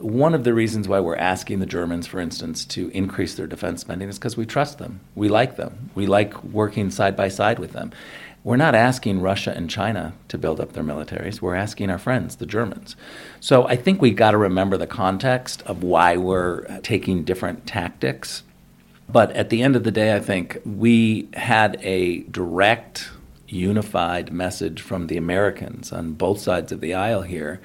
One 0.00 0.33
of 0.33 0.45
the 0.45 0.55
reasons 0.55 0.87
why 0.87 1.00
we're 1.00 1.17
asking 1.17 1.59
the 1.59 1.67
Germans, 1.67 2.07
for 2.07 2.21
instance, 2.21 2.64
to 2.67 2.88
increase 2.90 3.35
their 3.35 3.49
defense 3.49 3.81
spending 3.81 4.09
is 4.09 4.17
because 4.19 4.37
we 4.37 4.47
trust 4.47 4.78
them. 4.78 5.00
We 5.17 5.28
like 5.28 5.57
them. 5.57 5.90
We 5.97 6.07
like 6.07 6.43
working 6.45 6.90
side 6.90 7.17
by 7.17 7.28
side 7.28 7.59
with 7.59 7.73
them. 7.73 7.93
We're 8.45 8.57
not 8.57 8.76
asking 8.76 9.21
Russia 9.21 9.52
and 9.57 9.69
China 9.69 10.14
to 10.28 10.38
build 10.38 10.61
up 10.61 10.73
their 10.73 10.85
militaries. 10.85 11.43
We're 11.43 11.57
asking 11.57 11.90
our 11.90 11.99
friends, 11.99 12.37
the 12.37 12.47
Germans. 12.47 12.95
So 13.40 13.67
I 13.67 13.75
think 13.75 14.00
we've 14.00 14.14
got 14.14 14.31
to 14.31 14.38
remember 14.38 14.76
the 14.76 14.87
context 14.87 15.62
of 15.62 15.83
why 15.83 16.17
we're 16.17 16.64
taking 16.83 17.25
different 17.25 17.67
tactics. 17.67 18.45
But 19.09 19.33
at 19.33 19.49
the 19.49 19.62
end 19.62 19.75
of 19.75 19.85
the 19.85 19.91
day, 19.91 20.15
I 20.15 20.21
think 20.21 20.61
we 20.67 21.29
had 21.35 21.79
a 21.83 22.21
direct, 22.25 23.11
unified 23.49 24.33
message 24.33 24.83
from 24.83 25.07
the 25.07 25.17
Americans 25.17 25.93
on 25.93 26.12
both 26.12 26.41
sides 26.41 26.73
of 26.73 26.81
the 26.81 26.93
aisle 26.93 27.23
here 27.23 27.61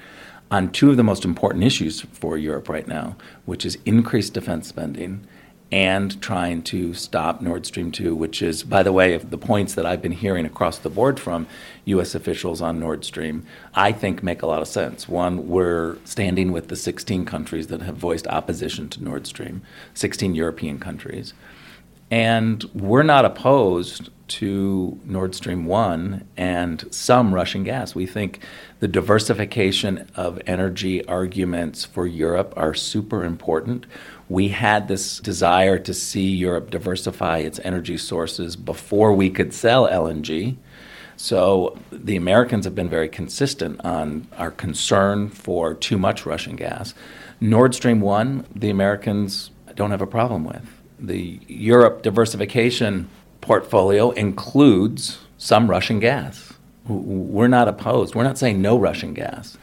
on 0.50 0.72
two 0.72 0.90
of 0.90 0.98
the 0.98 1.04
most 1.04 1.26
important 1.26 1.64
issues 1.64 2.02
for 2.02 2.38
Europe 2.38 2.70
right 2.70 2.88
now, 2.88 3.18
which 3.46 3.66
is 3.66 3.78
increased 3.86 4.34
defense 4.34 4.68
spending 4.68 5.28
and 5.74 6.22
trying 6.22 6.62
to 6.62 6.94
stop 6.94 7.42
Nord 7.42 7.66
Stream 7.66 7.92
2, 7.92 8.14
which 8.14 8.44
is, 8.44 8.62
by 8.62 8.84
the 8.84 8.94
way, 8.94 9.18
the 9.18 9.40
points 9.40 9.74
that 9.74 9.88
I've 9.88 10.04
been 10.04 10.12
hearing 10.12 10.46
across 10.46 10.78
the 10.78 10.90
board 10.92 11.20
from 11.20 11.48
U.S. 11.86 12.14
officials 12.14 12.62
on 12.62 12.80
Nord 12.80 13.04
Stream, 13.04 13.44
I 13.74 13.92
think 13.92 14.22
make 14.22 14.44
a 14.44 14.46
lot 14.46 14.62
of 14.62 14.68
sense. 14.68 15.10
One, 15.10 15.48
we're 15.48 15.98
standing 16.06 16.52
with 16.52 16.68
the 16.68 16.76
16 16.76 17.26
countries 17.26 17.68
that 17.68 17.82
have 17.82 17.96
voiced 17.96 18.28
opposition 18.28 18.88
to 18.90 19.04
Nord 19.04 19.26
Stream, 19.26 19.64
16 19.96 20.36
European 20.36 20.78
countries. 20.78 21.34
And 22.12 22.64
we're 22.76 23.02
not 23.02 23.26
opposed 23.26 24.12
to 24.34 25.00
Nord 25.06 25.36
Stream 25.36 25.66
1 25.66 26.28
and 26.36 26.86
some 26.92 27.36
Russian 27.36 27.64
gas. 27.64 27.94
We 27.94 28.08
think 28.08 28.40
the 28.80 28.88
diversification 28.88 30.10
of 30.16 30.42
energy 30.48 31.06
arguments 31.06 31.86
for 31.86 32.08
Europe 32.08 32.52
are 32.58 32.74
super 32.74 33.24
important. 33.24 33.86
We 34.28 34.48
had 34.48 34.88
this 34.88 35.20
desire 35.20 35.78
to 35.78 35.94
see 35.94 36.30
Europe 36.30 36.72
diversify 36.72 37.40
its 37.40 37.60
energy 37.64 37.96
sources 37.96 38.56
before 38.56 39.14
we 39.14 39.30
could 39.30 39.54
sell 39.54 39.88
LNG. 39.88 40.58
So 41.16 41.78
the 41.92 42.16
Americans 42.16 42.66
have 42.66 42.74
been 42.74 42.90
very 42.90 43.10
consistent 43.10 43.86
on 43.86 44.28
our 44.40 44.50
concern 44.50 45.30
for 45.30 45.76
too 45.76 46.00
much 46.00 46.26
Russian 46.26 46.56
gas. 46.56 46.96
Nord 47.40 47.76
Stream 47.76 48.02
1, 48.02 48.48
the 48.56 48.72
Americans 48.72 49.52
don't 49.76 49.92
have 49.92 50.02
a 50.02 50.08
problem 50.08 50.44
with. 50.44 50.66
The 51.00 51.40
Europe 51.48 52.02
diversification 52.02 53.10
portfolio 53.44 54.12
includes 54.12 55.20
some 55.38 55.70
Russian 55.70 56.00
gas. 56.00 56.54
We're 56.88 57.50
not 57.50 57.68
opposed. 57.68 58.16
We're 58.16 58.24
not 58.24 58.38
saying 58.38 58.62
no 58.62 58.78
Russian 58.80 59.14
gas. 59.14 59.58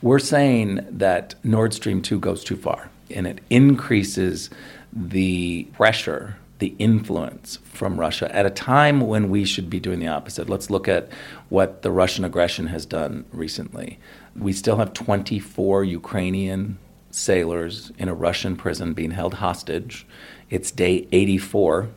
We're 0.00 0.18
saying 0.18 0.86
that 0.90 1.34
Nord 1.44 1.74
Stream 1.74 2.00
2 2.00 2.18
goes 2.18 2.42
too 2.42 2.56
far 2.56 2.90
and 3.10 3.26
it 3.26 3.40
increases 3.50 4.48
the 4.92 5.64
pressure, 5.74 6.36
the 6.58 6.74
influence 6.78 7.58
from 7.64 8.00
Russia 8.00 8.34
at 8.34 8.46
a 8.46 8.50
time 8.50 9.00
when 9.02 9.28
we 9.28 9.44
should 9.44 9.68
be 9.68 9.78
doing 9.78 10.00
the 10.00 10.08
opposite. 10.08 10.48
Let's 10.48 10.70
look 10.70 10.88
at 10.88 11.10
what 11.50 11.82
the 11.82 11.90
Russian 11.90 12.24
aggression 12.24 12.68
has 12.68 12.86
done 12.86 13.26
recently. 13.30 13.98
We 14.34 14.54
still 14.54 14.76
have 14.76 14.94
24 14.94 15.84
Ukrainian 15.84 16.78
sailors 17.10 17.92
in 17.98 18.08
a 18.08 18.14
Russian 18.14 18.56
prison 18.56 18.94
being 18.94 19.10
held 19.10 19.34
hostage. 19.34 20.06
It's 20.48 20.70
day 20.70 21.06
84 21.12 21.88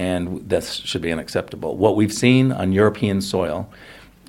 and 0.00 0.48
this 0.48 0.76
should 0.76 1.02
be 1.02 1.12
unacceptable. 1.12 1.76
What 1.76 1.94
we've 1.94 2.12
seen 2.12 2.52
on 2.52 2.72
European 2.72 3.20
soil 3.20 3.70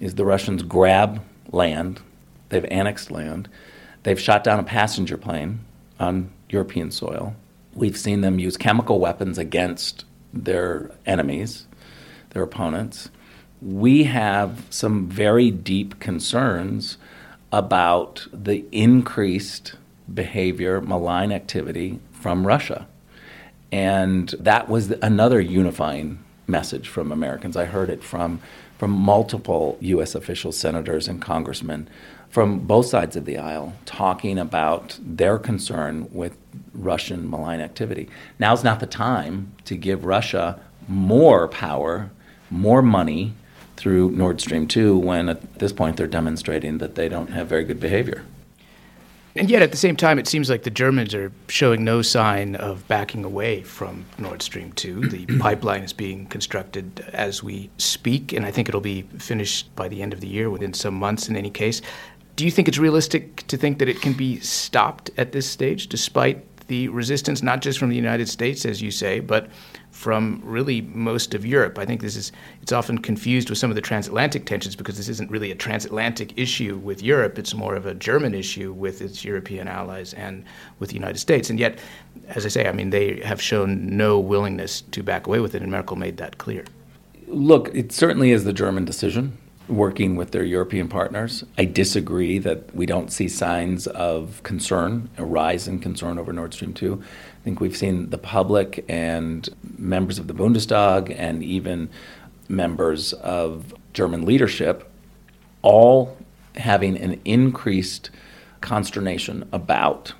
is 0.01 0.15
the 0.15 0.25
Russians 0.25 0.63
grab 0.63 1.23
land, 1.49 2.01
they've 2.49 2.65
annexed 2.65 3.09
land, 3.09 3.47
they've 4.03 4.19
shot 4.19 4.43
down 4.43 4.59
a 4.59 4.63
passenger 4.63 5.15
plane 5.15 5.61
on 5.97 6.29
European 6.49 6.91
soil. 6.91 7.37
We've 7.73 7.97
seen 7.97 8.19
them 8.19 8.37
use 8.37 8.57
chemical 8.57 8.99
weapons 8.99 9.37
against 9.37 10.03
their 10.33 10.91
enemies, 11.05 11.67
their 12.31 12.43
opponents. 12.43 13.09
We 13.61 14.03
have 14.03 14.65
some 14.69 15.07
very 15.07 15.51
deep 15.51 16.01
concerns 16.01 16.97
about 17.53 18.27
the 18.33 18.65
increased 18.73 19.75
behavior, 20.13 20.81
malign 20.81 21.31
activity 21.31 22.01
from 22.11 22.45
Russia. 22.45 22.87
And 23.71 24.29
that 24.39 24.67
was 24.69 24.91
another 25.01 25.39
unifying 25.39 26.19
message 26.47 26.89
from 26.89 27.11
Americans. 27.11 27.55
I 27.55 27.65
heard 27.65 27.89
it 27.89 28.03
from, 28.03 28.41
from 28.77 28.91
multiple 28.91 29.77
U.S. 29.79 30.15
officials, 30.15 30.57
senators, 30.57 31.07
and 31.07 31.21
congressmen 31.21 31.87
from 32.29 32.59
both 32.59 32.85
sides 32.85 33.15
of 33.15 33.25
the 33.25 33.37
aisle 33.37 33.73
talking 33.85 34.39
about 34.39 34.97
their 35.01 35.37
concern 35.37 36.07
with 36.11 36.37
Russian 36.73 37.29
malign 37.29 37.59
activity. 37.59 38.09
Now's 38.39 38.63
not 38.63 38.79
the 38.79 38.85
time 38.87 39.51
to 39.65 39.75
give 39.75 40.05
Russia 40.05 40.59
more 40.87 41.47
power, 41.49 42.09
more 42.49 42.81
money 42.81 43.33
through 43.75 44.11
Nord 44.11 44.39
Stream 44.39 44.67
2 44.67 44.97
when 44.97 45.27
at 45.27 45.59
this 45.59 45.73
point 45.73 45.97
they're 45.97 46.07
demonstrating 46.07 46.77
that 46.77 46.95
they 46.95 47.09
don't 47.09 47.31
have 47.31 47.47
very 47.47 47.65
good 47.65 47.79
behavior. 47.79 48.23
And 49.35 49.49
yet, 49.49 49.61
at 49.61 49.71
the 49.71 49.77
same 49.77 49.95
time, 49.95 50.19
it 50.19 50.27
seems 50.27 50.49
like 50.49 50.63
the 50.63 50.69
Germans 50.69 51.15
are 51.15 51.31
showing 51.47 51.85
no 51.85 52.01
sign 52.01 52.55
of 52.55 52.85
backing 52.89 53.23
away 53.23 53.63
from 53.63 54.05
Nord 54.17 54.41
Stream 54.41 54.73
2. 54.73 55.07
The 55.07 55.25
pipeline 55.39 55.83
is 55.83 55.93
being 55.93 56.25
constructed 56.25 57.05
as 57.13 57.41
we 57.41 57.69
speak, 57.77 58.33
and 58.33 58.45
I 58.45 58.51
think 58.51 58.67
it'll 58.67 58.81
be 58.81 59.03
finished 59.17 59.73
by 59.75 59.87
the 59.87 60.01
end 60.01 60.11
of 60.11 60.19
the 60.19 60.27
year, 60.27 60.49
within 60.49 60.73
some 60.73 60.95
months 60.95 61.29
in 61.29 61.37
any 61.37 61.49
case. 61.49 61.81
Do 62.35 62.43
you 62.43 62.51
think 62.51 62.67
it's 62.67 62.77
realistic 62.77 63.47
to 63.47 63.55
think 63.55 63.79
that 63.79 63.87
it 63.87 64.01
can 64.01 64.13
be 64.13 64.39
stopped 64.39 65.11
at 65.17 65.31
this 65.31 65.49
stage, 65.49 65.87
despite 65.87 66.43
the 66.67 66.89
resistance, 66.89 67.41
not 67.41 67.61
just 67.61 67.79
from 67.79 67.89
the 67.89 67.95
United 67.95 68.27
States, 68.27 68.65
as 68.65 68.81
you 68.81 68.91
say, 68.91 69.19
but 69.19 69.49
from 70.01 70.41
really 70.43 70.81
most 70.81 71.35
of 71.35 71.45
Europe. 71.45 71.77
I 71.77 71.85
think 71.85 72.01
this 72.01 72.15
is 72.15 72.31
it's 72.63 72.71
often 72.71 72.97
confused 72.97 73.51
with 73.51 73.59
some 73.59 73.69
of 73.69 73.75
the 73.75 73.81
transatlantic 73.81 74.47
tensions 74.47 74.75
because 74.75 74.97
this 74.97 75.07
isn't 75.07 75.29
really 75.29 75.51
a 75.51 75.55
transatlantic 75.55 76.33
issue 76.39 76.77
with 76.77 77.03
Europe. 77.03 77.37
It's 77.37 77.53
more 77.53 77.75
of 77.75 77.85
a 77.85 77.93
German 77.93 78.33
issue 78.33 78.73
with 78.73 78.99
its 79.03 79.23
European 79.23 79.67
allies 79.67 80.15
and 80.15 80.43
with 80.79 80.89
the 80.89 80.95
United 80.95 81.19
States. 81.19 81.51
And 81.51 81.59
yet, 81.59 81.77
as 82.29 82.47
I 82.47 82.49
say, 82.49 82.67
I 82.67 82.71
mean 82.71 82.89
they 82.89 83.19
have 83.19 83.39
shown 83.39 83.95
no 83.95 84.19
willingness 84.19 84.81
to 84.81 85.03
back 85.03 85.27
away 85.27 85.39
with 85.39 85.53
it, 85.53 85.61
and 85.61 85.71
Merkel 85.71 85.97
made 85.97 86.17
that 86.17 86.39
clear. 86.39 86.65
Look, 87.27 87.69
it 87.75 87.91
certainly 87.91 88.31
is 88.31 88.43
the 88.43 88.53
German 88.53 88.85
decision 88.85 89.37
working 89.67 90.15
with 90.15 90.31
their 90.31 90.43
European 90.43 90.87
partners. 90.87 91.43
I 91.57 91.65
disagree 91.65 92.39
that 92.39 92.75
we 92.75 92.85
don't 92.85 93.11
see 93.11 93.27
signs 93.27 93.87
of 93.87 94.41
concern, 94.43 95.09
a 95.17 95.23
rise 95.23 95.67
in 95.67 95.79
concern 95.79 96.17
over 96.17 96.33
Nord 96.33 96.53
Stream 96.53 96.73
2. 96.73 97.01
I 97.41 97.43
think 97.43 97.59
we've 97.59 97.75
seen 97.75 98.11
the 98.11 98.19
public 98.19 98.85
and 98.87 99.49
members 99.79 100.19
of 100.19 100.27
the 100.27 100.33
Bundestag 100.33 101.15
and 101.17 101.43
even 101.43 101.89
members 102.47 103.13
of 103.13 103.73
German 103.93 104.25
leadership 104.25 104.87
all 105.63 106.17
having 106.55 106.95
an 106.97 107.19
increased 107.25 108.11
consternation 108.61 109.49
about 109.51 110.13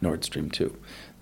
Nord 0.00 0.24
Stream 0.24 0.50
2. 0.50 0.72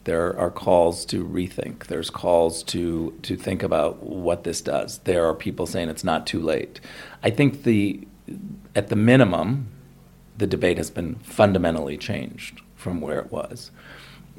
There 0.04 0.38
are 0.38 0.50
calls 0.50 1.06
to 1.06 1.26
rethink. 1.26 1.86
There's 1.86 2.10
calls 2.10 2.62
to 2.64 3.18
to 3.22 3.34
think 3.34 3.62
about 3.62 4.02
what 4.02 4.44
this 4.44 4.60
does. 4.60 4.98
There 4.98 5.26
are 5.26 5.34
people 5.34 5.66
saying 5.66 5.88
it's 5.88 6.04
not 6.04 6.26
too 6.26 6.40
late. 6.40 6.80
I 7.22 7.30
think 7.30 7.62
the 7.62 8.06
at 8.74 8.88
the 8.88 8.96
minimum, 8.96 9.68
the 10.36 10.46
debate 10.46 10.76
has 10.76 10.90
been 10.90 11.14
fundamentally 11.16 11.96
changed 11.96 12.60
from 12.76 13.00
where 13.00 13.18
it 13.18 13.32
was. 13.32 13.70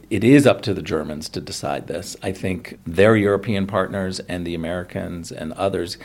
It 0.09 0.23
is 0.23 0.47
up 0.47 0.61
to 0.61 0.73
the 0.73 0.81
Germans 0.81 1.27
to 1.29 1.41
decide 1.41 1.87
this. 1.87 2.15
I 2.23 2.31
think 2.31 2.79
their 2.85 3.17
European 3.17 3.67
partners 3.67 4.19
and 4.21 4.47
the 4.47 4.55
Americans 4.55 5.31
and 5.31 5.51
others 5.53 5.97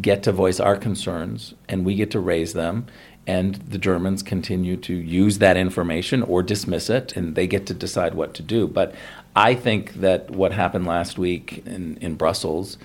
get 0.00 0.22
to 0.22 0.32
voice 0.32 0.60
our 0.60 0.76
concerns, 0.76 1.54
and 1.68 1.84
we 1.84 1.96
get 1.96 2.10
to 2.12 2.20
raise 2.20 2.52
them 2.52 2.86
and 3.28 3.56
the 3.56 3.76
Germans 3.76 4.22
continue 4.22 4.74
to 4.78 4.94
use 4.94 5.36
that 5.36 5.58
information 5.58 6.22
or 6.22 6.42
dismiss 6.42 6.88
it, 6.88 7.14
and 7.14 7.34
they 7.34 7.46
get 7.46 7.66
to 7.66 7.74
decide 7.74 8.14
what 8.14 8.32
to 8.32 8.42
do. 8.42 8.66
But 8.66 8.94
I 9.36 9.54
think 9.54 9.92
that 9.96 10.30
what 10.30 10.52
happened 10.52 10.86
last 10.86 11.18
week 11.18 11.62
in, 11.66 11.98
in 12.00 12.14
Brussels 12.14 12.78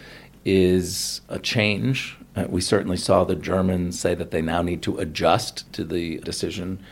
is 0.44 1.22
a 1.30 1.39
change. 1.39 2.18
Uh, 2.36 2.46
we 2.50 2.60
certainly 2.60 2.98
saw 2.98 3.24
the 3.24 3.38
Germans 3.38 3.98
say 3.98 4.15
that 4.15 4.32
they 4.32 4.42
now 4.42 4.62
need 4.62 4.82
to 4.82 4.98
adjust 4.98 5.72
to 5.72 5.86
the 5.86 6.18
decision 6.20 6.84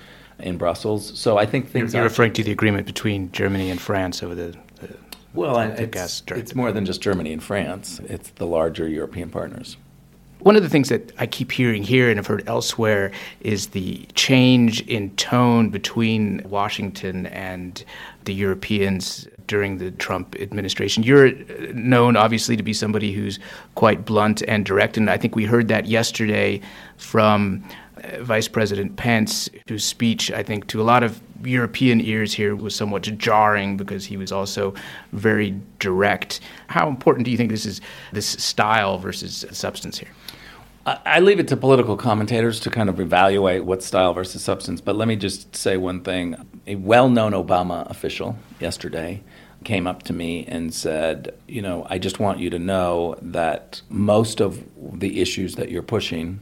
in 0.41 0.57
Brussels. 0.57 1.17
So 1.19 1.37
I 1.37 1.45
think 1.45 1.69
things. 1.69 1.93
You're, 1.93 2.03
referring 2.03 2.33
to 2.33 2.43
the 2.43 2.51
agreement 2.51 2.85
between 2.85 3.31
Germany 3.31 3.69
and 3.69 3.79
France 3.79 4.23
over 4.23 4.35
the. 4.35 4.57
the 4.79 4.95
well, 5.33 5.55
the 5.55 5.83
it's, 5.83 6.23
it's 6.27 6.55
more 6.55 6.71
than 6.71 6.85
just 6.85 7.01
Germany 7.01 7.31
and 7.31 7.41
France. 7.41 7.99
It's 8.05 8.31
the 8.31 8.45
larger 8.45 8.87
European 8.87 9.29
partners. 9.29 9.77
One 10.39 10.55
of 10.55 10.63
the 10.63 10.69
things 10.69 10.89
that 10.89 11.11
I 11.19 11.27
keep 11.27 11.51
hearing 11.51 11.83
here 11.83 12.09
and 12.09 12.17
have 12.17 12.25
heard 12.25 12.43
elsewhere 12.47 13.11
is 13.41 13.67
the 13.67 14.07
change 14.15 14.81
in 14.87 15.15
tone 15.15 15.69
between 15.69 16.41
Washington 16.45 17.27
and 17.27 17.83
the 18.25 18.33
Europeans 18.33 19.27
during 19.45 19.77
the 19.77 19.91
Trump 19.91 20.35
administration. 20.39 21.03
You're 21.03 21.33
known, 21.73 22.15
obviously, 22.15 22.57
to 22.57 22.63
be 22.63 22.73
somebody 22.73 23.11
who's 23.11 23.37
quite 23.75 24.03
blunt 24.03 24.41
and 24.47 24.65
direct, 24.65 24.97
and 24.97 25.11
I 25.11 25.17
think 25.17 25.35
we 25.35 25.45
heard 25.45 25.67
that 25.67 25.85
yesterday 25.85 26.59
from 26.97 27.63
Uh, 28.03 28.23
Vice 28.23 28.47
President 28.47 28.95
Pence, 28.95 29.49
whose 29.67 29.83
speech, 29.83 30.31
I 30.31 30.43
think, 30.43 30.67
to 30.67 30.81
a 30.81 30.83
lot 30.83 31.03
of 31.03 31.21
European 31.43 32.01
ears 32.01 32.33
here 32.33 32.55
was 32.55 32.75
somewhat 32.75 33.03
jarring 33.17 33.77
because 33.77 34.05
he 34.05 34.17
was 34.17 34.31
also 34.31 34.73
very 35.11 35.59
direct. 35.79 36.39
How 36.67 36.87
important 36.87 37.25
do 37.25 37.31
you 37.31 37.37
think 37.37 37.49
this 37.51 37.65
is, 37.65 37.81
this 38.11 38.27
style 38.27 38.97
versus 38.97 39.45
substance 39.51 39.97
here? 39.97 40.09
I 40.85 41.19
leave 41.19 41.39
it 41.39 41.47
to 41.49 41.57
political 41.57 41.95
commentators 41.95 42.59
to 42.61 42.71
kind 42.71 42.89
of 42.89 42.99
evaluate 42.99 43.65
what 43.65 43.83
style 43.83 44.13
versus 44.13 44.41
substance. 44.41 44.81
But 44.81 44.95
let 44.95 45.07
me 45.07 45.15
just 45.15 45.55
say 45.55 45.77
one 45.77 46.01
thing. 46.01 46.35
A 46.65 46.75
well 46.75 47.07
known 47.07 47.33
Obama 47.33 47.87
official 47.89 48.35
yesterday 48.59 49.21
came 49.63 49.85
up 49.85 50.01
to 50.03 50.13
me 50.13 50.45
and 50.47 50.73
said, 50.73 51.35
You 51.47 51.61
know, 51.61 51.85
I 51.87 51.99
just 51.99 52.19
want 52.19 52.39
you 52.39 52.49
to 52.49 52.57
know 52.57 53.15
that 53.21 53.81
most 53.89 54.41
of 54.41 54.63
the 54.99 55.21
issues 55.21 55.55
that 55.55 55.69
you're 55.69 55.83
pushing, 55.83 56.39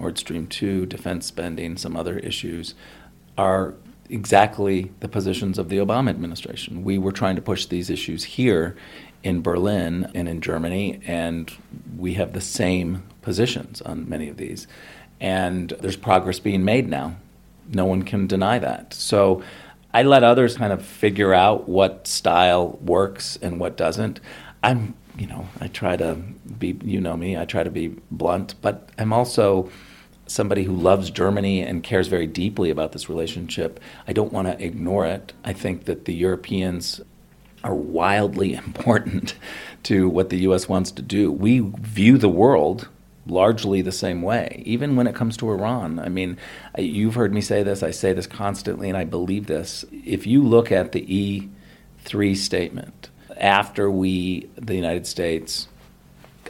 Nord 0.00 0.18
Stream 0.18 0.46
2, 0.46 0.86
defense 0.86 1.26
spending, 1.26 1.76
some 1.76 1.96
other 1.96 2.18
issues, 2.18 2.74
are 3.36 3.74
exactly 4.08 4.90
the 5.00 5.08
positions 5.08 5.58
of 5.58 5.68
the 5.68 5.78
Obama 5.78 6.10
administration. 6.10 6.82
We 6.82 6.98
were 6.98 7.12
trying 7.12 7.36
to 7.36 7.42
push 7.42 7.66
these 7.66 7.90
issues 7.90 8.24
here 8.24 8.76
in 9.22 9.42
Berlin 9.42 10.10
and 10.14 10.28
in 10.28 10.40
Germany, 10.40 11.00
and 11.06 11.52
we 11.96 12.14
have 12.14 12.32
the 12.32 12.40
same 12.40 13.02
positions 13.22 13.80
on 13.82 14.08
many 14.08 14.28
of 14.28 14.36
these. 14.36 14.66
And 15.20 15.70
there's 15.80 15.96
progress 15.96 16.40
being 16.40 16.64
made 16.64 16.88
now. 16.88 17.16
No 17.68 17.84
one 17.84 18.02
can 18.02 18.26
deny 18.26 18.58
that. 18.58 18.94
So 18.94 19.42
I 19.92 20.02
let 20.02 20.24
others 20.24 20.56
kind 20.56 20.72
of 20.72 20.84
figure 20.84 21.34
out 21.34 21.68
what 21.68 22.06
style 22.06 22.78
works 22.82 23.38
and 23.42 23.60
what 23.60 23.76
doesn't. 23.76 24.20
I'm, 24.62 24.94
you 25.18 25.26
know, 25.26 25.48
I 25.60 25.68
try 25.68 25.96
to 25.96 26.14
be, 26.58 26.78
you 26.82 27.00
know 27.00 27.16
me, 27.16 27.36
I 27.36 27.44
try 27.44 27.62
to 27.62 27.70
be 27.70 27.88
blunt, 28.10 28.54
but 28.62 28.88
I'm 28.98 29.12
also 29.12 29.70
somebody 30.30 30.62
who 30.62 30.74
loves 30.74 31.10
Germany 31.10 31.60
and 31.60 31.82
cares 31.82 32.06
very 32.06 32.26
deeply 32.26 32.70
about 32.70 32.92
this 32.92 33.08
relationship. 33.08 33.80
I 34.06 34.12
don't 34.12 34.32
want 34.32 34.46
to 34.46 34.64
ignore 34.64 35.04
it. 35.04 35.32
I 35.44 35.52
think 35.52 35.86
that 35.86 36.04
the 36.04 36.14
Europeans 36.14 37.00
are 37.64 37.74
wildly 37.74 38.54
important 38.66 39.34
to 39.84 40.08
what 40.08 40.30
the 40.30 40.38
U.S. 40.38 40.68
wants 40.68 40.92
to 40.92 41.02
do. 41.02 41.32
We 41.32 41.58
view 41.58 42.16
the 42.16 42.28
world 42.28 42.88
largely 43.26 43.82
the 43.82 43.92
same 43.92 44.22
way, 44.22 44.62
even 44.64 44.96
when 44.96 45.06
it 45.06 45.14
comes 45.14 45.36
to 45.36 45.50
Iran. 45.50 45.98
I 45.98 46.08
mean, 46.08 46.38
you've 46.78 47.16
heard 47.16 47.34
me 47.34 47.40
say 47.40 47.62
this, 47.62 47.82
I 47.82 47.90
say 47.90 48.12
this 48.12 48.26
constantly, 48.26 48.88
and 48.88 48.96
I 48.96 49.04
believe 49.04 49.46
this. 49.46 49.84
If 49.92 50.26
you 50.26 50.42
look 50.42 50.70
at 50.70 50.92
the 50.92 51.48
E3 52.04 52.36
statement, 52.36 53.10
after 53.36 53.90
we, 53.90 54.48
the 54.56 54.74
United 54.74 55.06
States, 55.06 55.68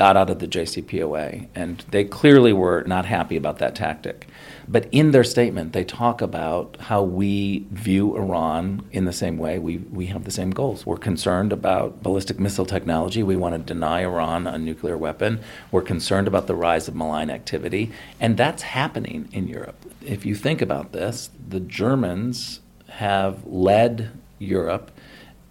got 0.00 0.16
out 0.16 0.30
of 0.30 0.38
the 0.38 0.48
JCPOA, 0.48 1.46
and 1.54 1.84
they 1.90 2.04
clearly 2.04 2.54
were 2.54 2.82
not 2.84 3.04
happy 3.04 3.36
about 3.36 3.58
that 3.58 3.74
tactic. 3.74 4.26
But 4.66 4.88
in 4.90 5.10
their 5.10 5.22
statement, 5.22 5.74
they 5.74 5.84
talk 5.84 6.22
about 6.22 6.78
how 6.80 7.02
we 7.02 7.66
view 7.70 8.16
Iran 8.16 8.82
in 8.92 9.04
the 9.04 9.12
same 9.12 9.36
way. 9.36 9.58
We, 9.58 9.76
we 9.76 10.06
have 10.06 10.24
the 10.24 10.30
same 10.30 10.52
goals. 10.52 10.86
We're 10.86 10.96
concerned 10.96 11.52
about 11.52 12.02
ballistic 12.02 12.40
missile 12.40 12.64
technology. 12.64 13.22
We 13.22 13.36
want 13.36 13.54
to 13.56 13.58
deny 13.58 14.00
Iran 14.00 14.46
a 14.46 14.56
nuclear 14.56 14.96
weapon. 14.96 15.40
We're 15.70 15.82
concerned 15.82 16.26
about 16.26 16.46
the 16.46 16.54
rise 16.54 16.88
of 16.88 16.94
malign 16.94 17.28
activity. 17.28 17.92
And 18.18 18.38
that's 18.38 18.62
happening 18.62 19.28
in 19.32 19.48
Europe. 19.48 19.84
If 20.00 20.24
you 20.24 20.34
think 20.34 20.62
about 20.62 20.92
this, 20.92 21.28
the 21.46 21.60
Germans 21.60 22.60
have 22.88 23.46
led 23.46 24.12
Europe 24.38 24.90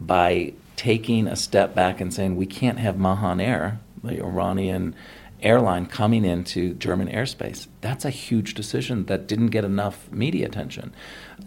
by 0.02 0.54
taking 0.76 1.28
a 1.28 1.36
step 1.36 1.76
back 1.76 2.02
and 2.02 2.12
saying 2.12 2.36
we 2.36 2.48
can't 2.48 2.80
have 2.80 2.98
Mahan 2.98 3.40
Air, 3.40 3.80
the 4.04 4.22
Iranian 4.22 4.96
airline 5.42 5.86
coming 5.86 6.26
into 6.26 6.74
German 6.74 7.08
airspace. 7.08 7.68
That's 7.82 8.06
a 8.06 8.10
huge 8.10 8.54
decision 8.54 9.06
that 9.06 9.28
didn't 9.28 9.48
get 9.48 9.64
enough 9.64 10.12
media 10.12 10.46
attention. 10.48 10.94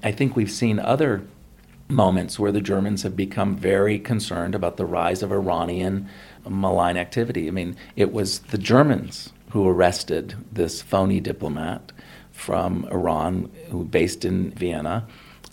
I 0.03 0.13
think 0.13 0.35
we've 0.35 0.51
seen 0.51 0.79
other 0.79 1.23
moments 1.89 2.39
where 2.39 2.53
the 2.53 2.61
Germans 2.61 3.03
have 3.03 3.17
become 3.17 3.57
very 3.57 3.99
concerned 3.99 4.55
about 4.55 4.77
the 4.77 4.87
rise 4.87 5.23
of 5.23 5.31
Iranian 5.31 6.09
malign 6.49 6.97
activity. 6.97 7.49
I 7.49 7.51
mean, 7.51 7.77
it 7.97 8.13
was 8.13 8.41
the 8.41 8.59
Germans 8.59 9.33
who 9.51 9.69
arrested 9.69 10.35
this 10.51 10.81
phony 10.81 11.21
diplomat 11.21 11.93
from 12.31 12.87
Iran, 12.91 13.51
who 13.71 13.85
based 13.85 14.25
in 14.25 14.51
Vienna, 14.53 15.07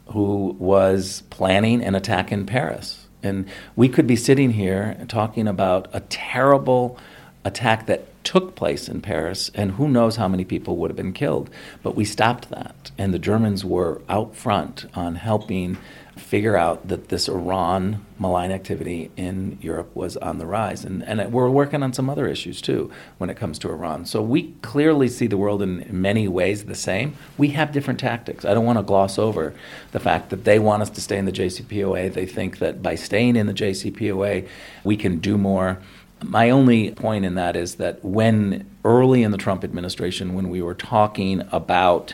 who 0.07 0.55
was 0.57 1.23
planning 1.29 1.83
an 1.83 1.93
attack 1.95 2.31
in 2.31 2.45
Paris. 2.45 3.08
And 3.21 3.47
we 3.75 3.89
could 3.89 4.07
be 4.07 4.15
sitting 4.15 4.51
here 4.51 4.97
talking 5.07 5.47
about 5.47 5.87
a 5.93 5.99
terrible 6.01 6.97
attack 7.43 7.85
that 7.87 8.05
took 8.23 8.55
place 8.55 8.89
in 8.89 9.01
Paris, 9.01 9.49
and 9.55 9.71
who 9.71 9.87
knows 9.87 10.17
how 10.17 10.27
many 10.27 10.43
people 10.45 10.77
would 10.77 10.89
have 10.89 10.97
been 10.97 11.13
killed. 11.13 11.49
But 11.81 11.95
we 11.95 12.05
stopped 12.05 12.49
that, 12.49 12.91
and 12.97 13.13
the 13.13 13.19
Germans 13.19 13.63
were 13.63 14.01
out 14.09 14.35
front 14.35 14.85
on 14.93 15.15
helping 15.15 15.77
figure 16.19 16.55
out 16.55 16.87
that 16.87 17.09
this 17.09 17.27
Iran 17.27 18.05
malign 18.19 18.51
activity 18.51 19.09
in 19.17 19.57
Europe 19.61 19.95
was 19.95 20.17
on 20.17 20.37
the 20.37 20.45
rise. 20.45 20.83
And, 20.83 21.03
and 21.03 21.31
we're 21.31 21.49
working 21.49 21.81
on 21.81 21.93
some 21.93 22.09
other 22.09 22.27
issues 22.27 22.61
too 22.61 22.91
when 23.17 23.29
it 23.29 23.37
comes 23.37 23.57
to 23.59 23.69
Iran. 23.69 24.05
So 24.05 24.21
we 24.21 24.53
clearly 24.61 25.07
see 25.07 25.27
the 25.27 25.37
world 25.37 25.61
in 25.61 25.85
many 25.89 26.27
ways 26.27 26.65
the 26.65 26.75
same. 26.75 27.15
We 27.37 27.49
have 27.49 27.71
different 27.71 27.99
tactics. 27.99 28.45
I 28.45 28.53
don't 28.53 28.65
want 28.65 28.77
to 28.77 28.83
gloss 28.83 29.17
over 29.17 29.53
the 29.91 29.99
fact 29.99 30.29
that 30.29 30.43
they 30.43 30.59
want 30.59 30.81
us 30.81 30.89
to 30.91 31.01
stay 31.01 31.17
in 31.17 31.25
the 31.25 31.31
JCPOA. 31.31 32.13
They 32.13 32.25
think 32.25 32.59
that 32.59 32.83
by 32.83 32.95
staying 32.95 33.35
in 33.35 33.47
the 33.47 33.53
JCPOA, 33.53 34.47
we 34.83 34.97
can 34.97 35.19
do 35.19 35.37
more 35.37 35.79
my 36.21 36.49
only 36.49 36.91
point 36.91 37.25
in 37.25 37.35
that 37.35 37.55
is 37.55 37.75
that 37.75 38.03
when 38.03 38.69
early 38.83 39.23
in 39.23 39.31
the 39.31 39.37
Trump 39.37 39.63
administration, 39.63 40.33
when 40.33 40.49
we 40.49 40.61
were 40.61 40.73
talking 40.73 41.43
about 41.51 42.13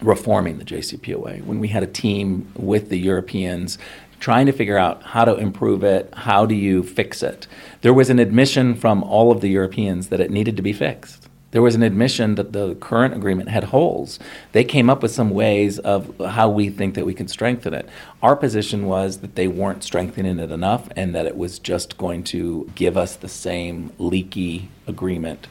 reforming 0.00 0.58
the 0.58 0.64
JCPOA, 0.64 1.44
when 1.44 1.58
we 1.60 1.68
had 1.68 1.82
a 1.82 1.86
team 1.86 2.50
with 2.56 2.88
the 2.88 2.98
Europeans 2.98 3.78
trying 4.20 4.46
to 4.46 4.52
figure 4.52 4.78
out 4.78 5.02
how 5.02 5.24
to 5.24 5.36
improve 5.36 5.84
it, 5.84 6.12
how 6.14 6.46
do 6.46 6.54
you 6.54 6.82
fix 6.82 7.22
it, 7.22 7.46
there 7.82 7.92
was 7.92 8.08
an 8.08 8.18
admission 8.18 8.74
from 8.74 9.02
all 9.02 9.30
of 9.30 9.40
the 9.40 9.48
Europeans 9.48 10.08
that 10.08 10.20
it 10.20 10.30
needed 10.30 10.56
to 10.56 10.62
be 10.62 10.72
fixed 10.72 11.24
there 11.54 11.62
was 11.62 11.76
an 11.76 11.84
admission 11.84 12.34
that 12.34 12.52
the 12.52 12.74
current 12.74 13.14
agreement 13.14 13.48
had 13.48 13.62
holes. 13.62 14.18
They 14.50 14.64
came 14.64 14.90
up 14.90 15.04
with 15.04 15.12
some 15.12 15.30
ways 15.30 15.78
of 15.78 16.12
how 16.18 16.50
we 16.50 16.68
think 16.68 16.96
that 16.96 17.06
we 17.06 17.14
can 17.14 17.28
strengthen 17.28 17.72
it. 17.72 17.88
Our 18.22 18.34
position 18.34 18.86
was 18.86 19.18
that 19.18 19.36
they 19.36 19.46
weren't 19.46 19.84
strengthening 19.84 20.40
it 20.40 20.50
enough 20.50 20.88
and 20.96 21.14
that 21.14 21.26
it 21.26 21.36
was 21.36 21.60
just 21.60 21.96
going 21.96 22.24
to 22.24 22.68
give 22.74 22.96
us 22.96 23.14
the 23.14 23.28
same 23.28 23.92
leaky 24.00 24.68
agreement. 24.88 25.46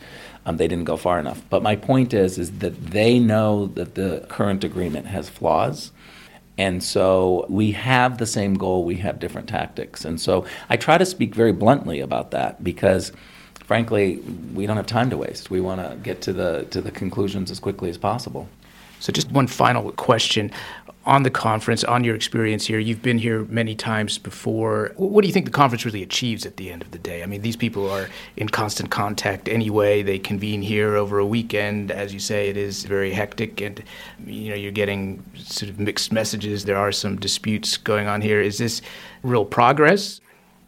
Um, 0.45 0.57
they 0.57 0.67
didn't 0.67 0.85
go 0.85 0.97
far 0.97 1.19
enough. 1.19 1.41
But 1.49 1.63
my 1.63 1.75
point 1.75 2.13
is, 2.13 2.37
is 2.37 2.51
that 2.59 2.87
they 2.87 3.17
know 3.17 3.67
that 3.67 3.95
the 3.95 4.25
current 4.27 4.63
agreement 4.63 5.07
has 5.07 5.29
flaws. 5.29 5.91
And 6.57 6.83
so 6.83 7.45
we 7.49 7.71
have 7.71 8.17
the 8.17 8.25
same 8.25 8.55
goal, 8.55 8.83
we 8.83 8.95
have 8.97 9.19
different 9.19 9.47
tactics. 9.47 10.05
And 10.05 10.19
so 10.19 10.45
I 10.69 10.77
try 10.77 10.97
to 10.97 11.05
speak 11.05 11.33
very 11.33 11.53
bluntly 11.53 11.99
about 11.99 12.31
that 12.31 12.63
because 12.63 13.11
frankly, 13.65 14.17
we 14.53 14.65
don't 14.65 14.77
have 14.77 14.85
time 14.85 15.09
to 15.09 15.17
waste. 15.17 15.49
We 15.49 15.61
want 15.61 15.81
to 15.81 15.97
get 15.97 16.21
to 16.23 16.33
the 16.33 16.67
to 16.71 16.81
the 16.81 16.91
conclusions 16.91 17.49
as 17.49 17.59
quickly 17.59 17.89
as 17.89 17.97
possible. 17.97 18.47
So, 18.99 19.11
just 19.11 19.31
one 19.31 19.47
final 19.47 19.91
question 19.93 20.51
on 21.05 21.23
the 21.23 21.29
conference, 21.29 21.83
on 21.83 22.03
your 22.03 22.15
experience 22.15 22.65
here. 22.65 22.79
You've 22.79 23.01
been 23.01 23.17
here 23.17 23.43
many 23.45 23.75
times 23.75 24.17
before. 24.17 24.93
What 24.95 25.21
do 25.21 25.27
you 25.27 25.33
think 25.33 25.45
the 25.45 25.51
conference 25.51 25.83
really 25.85 26.01
achieves 26.01 26.45
at 26.45 26.57
the 26.57 26.71
end 26.71 26.81
of 26.81 26.91
the 26.91 26.97
day? 26.97 27.23
I 27.23 27.25
mean, 27.25 27.41
these 27.41 27.57
people 27.57 27.89
are 27.89 28.07
in 28.37 28.47
constant 28.47 28.89
contact 28.89 29.49
anyway. 29.49 30.01
They 30.01 30.17
convene 30.17 30.61
here 30.61 30.95
over 30.95 31.19
a 31.19 31.25
weekend. 31.25 31.91
As 31.91 32.13
you 32.13 32.19
say, 32.19 32.49
it 32.49 32.55
is 32.55 32.85
very 32.85 33.11
hectic, 33.11 33.59
and 33.59 33.83
you 34.25 34.49
know 34.49 34.55
you're 34.55 34.71
getting 34.71 35.23
sort 35.35 35.69
of 35.69 35.79
mixed 35.79 36.13
messages. 36.13 36.65
There 36.65 36.77
are 36.77 36.91
some 36.91 37.17
disputes 37.17 37.75
going 37.75 38.07
on 38.07 38.21
here. 38.21 38.41
Is 38.41 38.57
this 38.57 38.81
real 39.23 39.45
progress? 39.45 40.21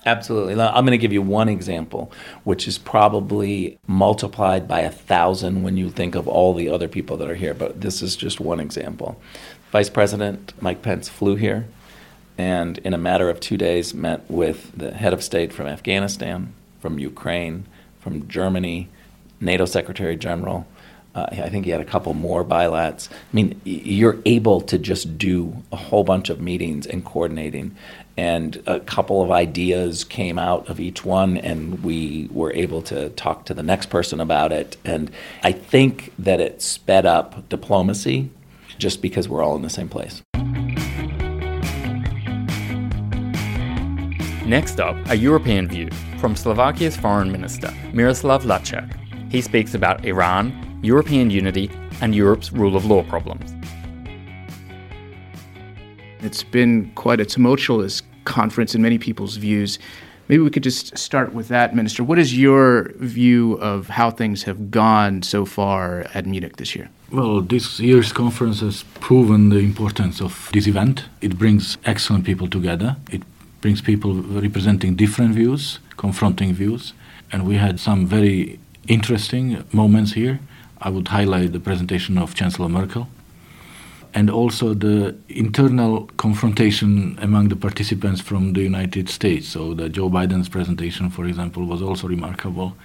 Absolutely. 0.05 0.53
I'm 0.61 0.85
going 0.85 0.91
to 0.91 0.99
give 0.99 1.13
you 1.13 1.23
one 1.23 1.49
example, 1.49 2.11
which 2.43 2.67
is 2.67 2.77
probably 2.77 3.79
multiplied 3.87 4.67
by 4.67 4.81
a 4.81 4.91
thousand 4.91 5.63
when 5.63 5.77
you 5.77 5.89
think 5.89 6.13
of 6.13 6.27
all 6.27 6.53
the 6.53 6.69
other 6.69 6.87
people 6.87 7.17
that 7.17 7.27
are 7.27 7.35
here, 7.35 7.55
but 7.55 7.81
this 7.81 8.03
is 8.03 8.15
just 8.15 8.39
one 8.39 8.59
example. 8.59 9.19
Vice 9.75 9.89
President 9.89 10.53
Mike 10.61 10.81
Pence 10.81 11.09
flew 11.09 11.35
here 11.35 11.67
and, 12.37 12.77
in 12.77 12.93
a 12.93 12.97
matter 12.97 13.29
of 13.29 13.41
two 13.41 13.57
days, 13.57 13.93
met 13.93 14.23
with 14.31 14.71
the 14.71 14.91
head 14.91 15.11
of 15.11 15.21
state 15.21 15.51
from 15.51 15.67
Afghanistan, 15.67 16.53
from 16.79 16.97
Ukraine, 16.97 17.65
from 17.99 18.25
Germany, 18.29 18.87
NATO 19.41 19.65
Secretary 19.65 20.15
General. 20.15 20.65
Uh, 21.13 21.27
I 21.29 21.49
think 21.49 21.65
he 21.65 21.71
had 21.71 21.81
a 21.81 21.85
couple 21.85 22.13
more 22.13 22.45
bilats. 22.45 23.09
I 23.11 23.15
mean, 23.33 23.59
you're 23.65 24.17
able 24.23 24.61
to 24.61 24.77
just 24.77 25.17
do 25.17 25.61
a 25.73 25.75
whole 25.75 26.05
bunch 26.05 26.29
of 26.29 26.39
meetings 26.39 26.87
and 26.87 27.03
coordinating 27.03 27.75
and 28.15 28.63
a 28.65 28.79
couple 28.79 29.21
of 29.21 29.29
ideas 29.29 30.05
came 30.05 30.39
out 30.39 30.69
of 30.69 30.79
each 30.79 31.03
one 31.03 31.35
and 31.37 31.83
we 31.83 32.29
were 32.31 32.53
able 32.53 32.81
to 32.83 33.09
talk 33.09 33.43
to 33.43 33.53
the 33.53 33.63
next 33.63 33.87
person 33.87 34.21
about 34.21 34.53
it 34.53 34.77
and 34.85 35.11
i 35.43 35.51
think 35.51 36.13
that 36.17 36.39
it 36.39 36.61
sped 36.61 37.05
up 37.05 37.49
diplomacy 37.49 38.29
just 38.77 39.01
because 39.01 39.27
we're 39.29 39.43
all 39.43 39.55
in 39.55 39.61
the 39.61 39.69
same 39.69 39.89
place 39.89 40.23
next 44.45 44.79
up 44.79 44.95
a 45.09 45.17
european 45.17 45.67
view 45.67 45.89
from 46.19 46.35
slovakia's 46.35 46.95
foreign 46.95 47.31
minister 47.31 47.73
miroslav 47.93 48.43
lajcak 48.43 48.91
he 49.31 49.41
speaks 49.41 49.73
about 49.73 50.05
iran 50.05 50.51
European 50.85 51.31
unity, 51.31 51.71
and 52.01 52.13
Europe's 52.13 52.53
rule 52.53 52.75
of 52.75 52.85
law 52.85 53.03
problems. 53.03 53.55
It's 56.19 56.43
been 56.43 56.91
quite 56.93 57.19
a 57.19 57.25
tumultuous 57.25 58.03
conference 58.25 58.75
in 58.75 58.81
many 58.81 58.99
people's 58.99 59.37
views. 59.37 59.79
Maybe 60.27 60.43
we 60.43 60.49
could 60.51 60.63
just 60.63 60.97
start 60.97 61.33
with 61.33 61.47
that, 61.47 61.75
Minister. 61.75 62.03
What 62.03 62.19
is 62.19 62.37
your 62.37 62.91
view 62.97 63.53
of 63.53 63.87
how 63.87 64.11
things 64.11 64.43
have 64.43 64.69
gone 64.69 65.23
so 65.23 65.45
far 65.45 66.05
at 66.13 66.25
Munich 66.25 66.57
this 66.57 66.75
year? 66.75 66.89
Well, 67.11 67.41
this 67.41 67.79
year's 67.79 68.11
conference 68.11 68.61
has 68.61 68.83
proven 68.99 69.49
the 69.49 69.59
importance 69.59 70.19
of 70.21 70.49
this 70.53 70.65
event. 70.65 71.05
It 71.21 71.37
brings 71.37 71.77
excellent 71.85 72.25
people 72.25 72.47
together. 72.47 72.95
It 73.11 73.21
brings 73.61 73.79
people 73.79 74.15
representing 74.15 74.95
different 74.95 75.35
views, 75.35 75.79
confronting 75.97 76.53
views, 76.53 76.93
and 77.31 77.45
we 77.45 77.57
had 77.57 77.79
some 77.79 78.07
very 78.07 78.59
interesting 78.87 79.63
moments 79.71 80.13
here. 80.13 80.39
I 80.81 80.89
would 80.89 81.07
highlight 81.09 81.53
the 81.53 81.59
presentation 81.59 82.17
of 82.17 82.33
Chancellor 82.33 82.69
Merkel 82.69 83.07
and 84.15 84.31
also 84.31 84.73
the 84.73 85.15
internal 85.29 86.07
confrontation 86.17 87.19
among 87.21 87.49
the 87.49 87.55
participants 87.55 88.19
from 88.19 88.53
the 88.53 88.61
United 88.61 89.09
States. 89.09 89.47
So, 89.47 89.75
the 89.75 89.89
Joe 89.89 90.09
Biden's 90.09 90.49
presentation, 90.49 91.11
for 91.11 91.25
example, 91.25 91.65
was 91.65 91.83
also 91.83 92.07
remarkable. 92.07 92.75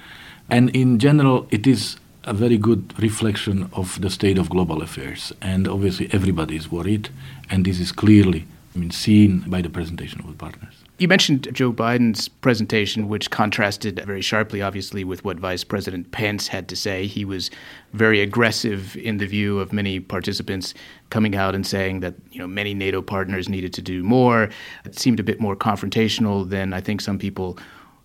And 0.50 0.68
in 0.70 0.98
general, 0.98 1.46
it 1.50 1.66
is 1.66 1.96
a 2.24 2.34
very 2.34 2.58
good 2.58 2.98
reflection 2.98 3.70
of 3.72 4.00
the 4.00 4.10
state 4.10 4.38
of 4.38 4.50
global 4.50 4.82
affairs. 4.82 5.32
And 5.40 5.66
obviously, 5.66 6.08
everybody 6.12 6.56
is 6.56 6.70
worried, 6.70 7.08
and 7.48 7.64
this 7.64 7.80
is 7.80 7.92
clearly 7.92 8.46
I 8.74 8.78
mean, 8.78 8.90
seen 8.92 9.40
by 9.40 9.62
the 9.62 9.68
presentation 9.68 10.20
of 10.20 10.28
the 10.28 10.34
partners. 10.34 10.74
You 10.98 11.08
mentioned 11.08 11.48
Joe 11.52 11.72
Biden's 11.72 12.28
presentation, 12.28 13.08
which 13.08 13.30
contrasted 13.30 14.00
very 14.06 14.20
sharply, 14.20 14.62
obviously, 14.62 15.02
with 15.02 15.24
what 15.24 15.38
Vice 15.38 15.64
President 15.64 16.12
Pence 16.12 16.46
had 16.46 16.68
to 16.68 16.76
say. 16.76 17.06
He 17.06 17.24
was 17.24 17.50
very 17.94 18.20
aggressive 18.20 18.96
in 18.96 19.16
the 19.16 19.26
view 19.26 19.58
of 19.58 19.72
many 19.72 19.98
participants, 19.98 20.72
coming 21.08 21.34
out 21.34 21.54
and 21.56 21.66
saying 21.66 22.00
that 22.00 22.14
you 22.30 22.38
know 22.38 22.46
many 22.46 22.74
NATO 22.74 23.02
partners 23.02 23.48
needed 23.48 23.72
to 23.72 23.82
do 23.82 24.04
more. 24.04 24.50
It 24.84 24.96
seemed 24.96 25.18
a 25.18 25.24
bit 25.24 25.40
more 25.40 25.56
confrontational 25.56 26.48
than 26.48 26.72
I 26.72 26.80
think 26.80 27.00
some 27.00 27.18
people 27.18 27.58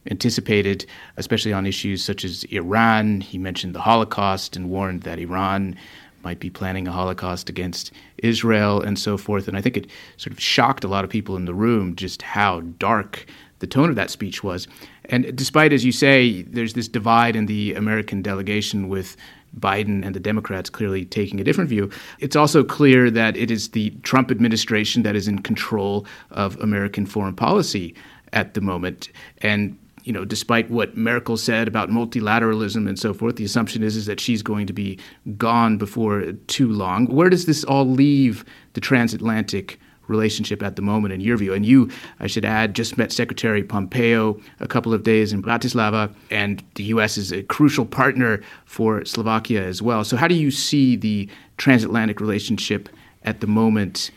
anticipated, 0.09 0.85
especially 1.17 1.53
on 1.53 1.65
issues 1.65 2.03
such 2.03 2.23
as 2.23 2.43
Iran. 2.45 3.21
He 3.21 3.37
mentioned 3.37 3.75
the 3.75 3.81
Holocaust 3.81 4.55
and 4.55 4.69
warned 4.69 5.03
that 5.03 5.19
Iran 5.19 5.75
might 6.23 6.39
be 6.39 6.49
planning 6.49 6.87
a 6.87 6.91
Holocaust 6.91 7.49
against 7.49 7.91
Israel 8.17 8.81
and 8.81 8.97
so 8.97 9.17
forth. 9.17 9.47
And 9.47 9.55
I 9.55 9.61
think 9.61 9.77
it 9.77 9.87
sort 10.17 10.33
of 10.33 10.39
shocked 10.39 10.83
a 10.83 10.87
lot 10.87 11.03
of 11.03 11.09
people 11.09 11.35
in 11.35 11.45
the 11.45 11.53
room 11.53 11.95
just 11.95 12.23
how 12.23 12.61
dark 12.79 13.25
the 13.59 13.67
tone 13.67 13.89
of 13.89 13.95
that 13.95 14.09
speech 14.09 14.43
was. 14.43 14.67
And 15.05 15.35
despite, 15.35 15.71
as 15.71 15.85
you 15.85 15.91
say, 15.91 16.41
there's 16.41 16.73
this 16.73 16.87
divide 16.87 17.35
in 17.35 17.45
the 17.45 17.73
American 17.75 18.21
delegation 18.21 18.89
with 18.89 19.15
Biden 19.57 20.05
and 20.05 20.13
the 20.13 20.19
Democrats 20.19 20.69
clearly 20.69 21.05
taking 21.05 21.39
a 21.39 21.43
different 21.43 21.69
view, 21.69 21.89
it's 22.19 22.35
also 22.35 22.63
clear 22.63 23.09
that 23.11 23.37
it 23.37 23.51
is 23.51 23.69
the 23.69 23.91
Trump 24.01 24.31
administration 24.31 25.03
that 25.03 25.15
is 25.15 25.27
in 25.27 25.39
control 25.43 26.05
of 26.31 26.59
American 26.59 27.05
foreign 27.05 27.35
policy 27.35 27.95
at 28.33 28.55
the 28.55 28.61
moment. 28.61 29.09
And 29.41 29.77
you 30.05 30.13
know, 30.13 30.23
despite 30.23 30.69
what 30.69 30.95
Merkel 30.95 31.35
said 31.35 31.67
about 31.67 31.89
multilateralism 31.89 32.87
and 32.87 32.97
so 32.97 33.11
forth, 33.13 33.35
the 33.35 33.43
assumption 33.43 33.81
is, 33.81 33.95
is 33.95 34.05
that 34.05 34.19
she's 34.19 34.43
going 34.43 34.67
to 34.67 34.73
be 34.73 34.99
gone 35.35 35.77
before 35.77 36.31
too 36.45 36.69
long. 36.69 37.07
Where 37.07 37.29
does 37.29 37.47
this 37.47 37.63
all 37.63 37.89
leave 37.89 38.45
the 38.73 38.81
transatlantic 38.81 39.79
relationship 40.07 40.61
at 40.61 40.75
the 40.75 40.83
moment, 40.83 41.15
in 41.15 41.21
your 41.21 41.37
view? 41.37 41.55
And 41.55 41.65
you, 41.65 41.89
I 42.19 42.27
should 42.27 42.45
add, 42.45 42.75
just 42.75 42.99
met 42.99 43.11
Secretary 43.11 43.63
Pompeo 43.63 44.39
a 44.59 44.67
couple 44.67 44.93
of 44.93 45.01
days 45.01 45.33
in 45.33 45.41
Bratislava, 45.41 46.13
and 46.29 46.63
the 46.75 46.83
U.S. 46.83 47.17
is 47.17 47.33
a 47.33 47.41
crucial 47.41 47.87
partner 47.87 48.41
for 48.65 49.03
Slovakia 49.05 49.65
as 49.65 49.81
well. 49.81 50.03
So, 50.03 50.17
how 50.17 50.27
do 50.27 50.35
you 50.35 50.51
see 50.51 50.95
the 50.95 51.27
transatlantic 51.57 52.21
relationship 52.21 52.89
at 53.23 53.41
the 53.41 53.47
moment 53.47 54.11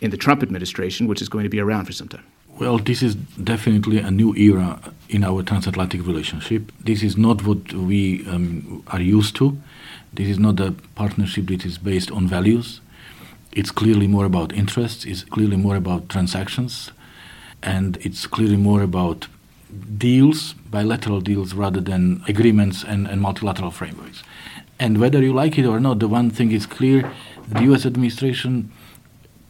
in 0.00 0.10
the 0.10 0.16
Trump 0.16 0.42
administration, 0.42 1.06
which 1.06 1.20
is 1.20 1.28
going 1.28 1.44
to 1.44 1.50
be 1.50 1.60
around 1.60 1.84
for 1.84 1.92
some 1.92 2.08
time? 2.08 2.24
Well, 2.56 2.78
this 2.78 3.02
is 3.02 3.16
definitely 3.16 3.98
a 3.98 4.12
new 4.12 4.32
era 4.36 4.78
in 5.08 5.24
our 5.24 5.42
transatlantic 5.42 6.06
relationship. 6.06 6.70
This 6.78 7.02
is 7.02 7.16
not 7.16 7.44
what 7.44 7.72
we 7.72 8.24
um, 8.28 8.84
are 8.86 9.00
used 9.00 9.34
to. 9.36 9.58
This 10.12 10.28
is 10.28 10.38
not 10.38 10.60
a 10.60 10.70
partnership 10.94 11.48
that 11.48 11.66
is 11.66 11.78
based 11.78 12.12
on 12.12 12.28
values. 12.28 12.80
It's 13.50 13.72
clearly 13.72 14.06
more 14.06 14.24
about 14.24 14.52
interests, 14.52 15.04
it's 15.04 15.24
clearly 15.24 15.56
more 15.56 15.74
about 15.74 16.08
transactions, 16.08 16.92
and 17.60 17.96
it's 18.02 18.24
clearly 18.24 18.56
more 18.56 18.82
about 18.82 19.26
deals, 19.98 20.52
bilateral 20.70 21.20
deals, 21.20 21.54
rather 21.54 21.80
than 21.80 22.22
agreements 22.28 22.84
and, 22.84 23.08
and 23.08 23.20
multilateral 23.20 23.72
frameworks. 23.72 24.22
And 24.78 24.98
whether 24.98 25.20
you 25.20 25.32
like 25.32 25.58
it 25.58 25.66
or 25.66 25.80
not, 25.80 25.98
the 25.98 26.08
one 26.08 26.30
thing 26.30 26.52
is 26.52 26.66
clear 26.66 27.10
the 27.48 27.62
US 27.72 27.84
administration 27.84 28.70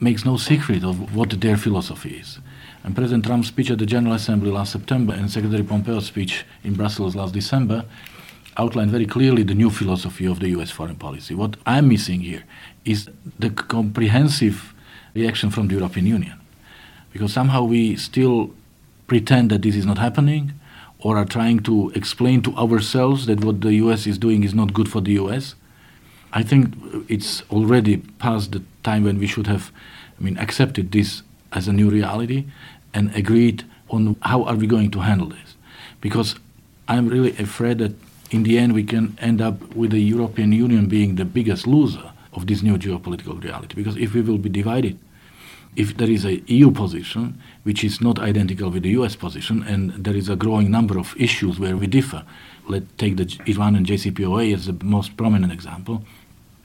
makes 0.01 0.25
no 0.25 0.39
secret 0.39 0.85
of 0.85 1.15
what 1.15 1.39
their 1.43 1.59
philosophy 1.59 2.17
is. 2.17 2.39
And 2.85 2.95
President 2.95 3.25
Trump's 3.25 3.49
speech 3.49 3.71
at 3.71 3.79
the 3.79 3.87
General 3.87 4.15
Assembly 4.15 4.51
last 4.51 4.73
September 4.73 5.15
and 5.15 5.31
Secretary 5.31 5.63
Pompeo's 5.63 6.05
speech 6.05 6.45
in 6.63 6.75
Brussels 6.75 7.17
last 7.17 7.33
December 7.33 7.87
outlined 8.59 8.91
very 8.91 9.07
clearly 9.07 9.43
the 9.43 9.55
new 9.55 9.71
philosophy 9.71 10.27
of 10.27 10.39
the 10.39 10.49
US 10.51 10.71
foreign 10.71 10.97
policy. 10.97 11.35
What 11.35 11.57
I'm 11.65 11.89
missing 11.89 12.21
here 12.21 12.45
is 12.85 13.09
the 13.39 13.49
comprehensive 13.49 14.75
reaction 15.15 15.51
from 15.51 15.69
the 15.69 15.77
European 15.77 16.07
Union. 16.07 16.39
Because 17.11 17.33
somehow 17.33 17.65
we 17.65 17.97
still 17.97 18.55
pretend 19.07 19.51
that 19.51 19.63
this 19.63 19.77
is 19.77 19.87
not 19.87 19.97
happening 19.97 20.53
or 20.99 21.17
are 21.17 21.25
trying 21.25 21.61
to 21.61 21.91
explain 21.95 22.43
to 22.43 22.55
ourselves 22.57 23.25
that 23.27 23.43
what 23.43 23.63
the 23.63 23.73
US 23.75 24.07
is 24.07 24.19
doing 24.19 24.45
is 24.45 24.55
not 24.55 24.75
good 24.75 24.91
for 24.91 25.01
the 25.01 25.13
US. 25.13 25.55
I 26.35 26.43
think 26.43 26.75
it's 27.09 27.43
already 27.51 27.99
past 28.19 28.53
the 28.53 28.63
time 28.83 29.05
when 29.05 29.19
we 29.19 29.27
should 29.27 29.47
have 29.47 29.73
I 30.21 30.23
mean, 30.23 30.37
accepted 30.37 30.93
this 30.93 31.23
as 31.55 31.69
a 31.69 31.73
new 31.73 31.89
reality 31.89 32.45
and 32.93 33.15
agreed 33.15 33.65
on 33.89 34.17
how 34.23 34.45
are 34.45 34.57
we 34.57 34.67
going 34.67 34.91
to 34.91 35.01
handle 35.01 35.29
this. 35.29 35.57
Because 36.01 36.37
I'm 36.89 37.09
really 37.09 37.31
afraid 37.39 37.79
that 37.79 37.93
in 38.31 38.43
the 38.43 38.59
end 38.59 38.73
we 38.73 38.85
can 38.85 39.17
end 39.21 39.41
up 39.41 39.75
with 39.75 39.91
the 39.93 40.01
European 40.01 40.53
Union 40.53 40.87
being 40.87 41.15
the 41.15 41.25
biggest 41.25 41.67
loser 41.67 42.13
of 42.33 42.47
this 42.47 42.63
new 42.63 42.77
geopolitical 42.77 43.43
reality. 43.43 43.75
Because 43.75 43.97
if 43.97 44.15
we 44.15 44.21
will 44.21 44.39
be 44.39 44.49
divided, 44.49 44.99
if 45.77 45.97
there 45.97 46.11
is 46.11 46.25
a 46.25 46.37
EU 46.47 46.71
position 46.71 47.41
which 47.65 47.83
is 47.83 48.01
not 48.01 48.19
identical 48.19 48.71
with 48.71 48.83
the 48.83 48.91
US 48.91 49.17
position, 49.17 49.63
and 49.63 49.93
there 49.93 50.15
is 50.17 50.29
a 50.29 50.37
growing 50.37 50.71
number 50.71 50.99
of 50.99 51.15
issues 51.19 51.59
where 51.59 51.77
we 51.77 51.87
differ, 51.87 52.25
let's 52.69 52.87
take 52.97 53.17
the 53.17 53.27
Iran 53.47 53.75
and 53.75 53.87
JCPOA 53.87 54.55
as 54.55 54.67
the 54.67 54.85
most 54.85 55.17
prominent 55.17 55.53
example. 55.53 56.05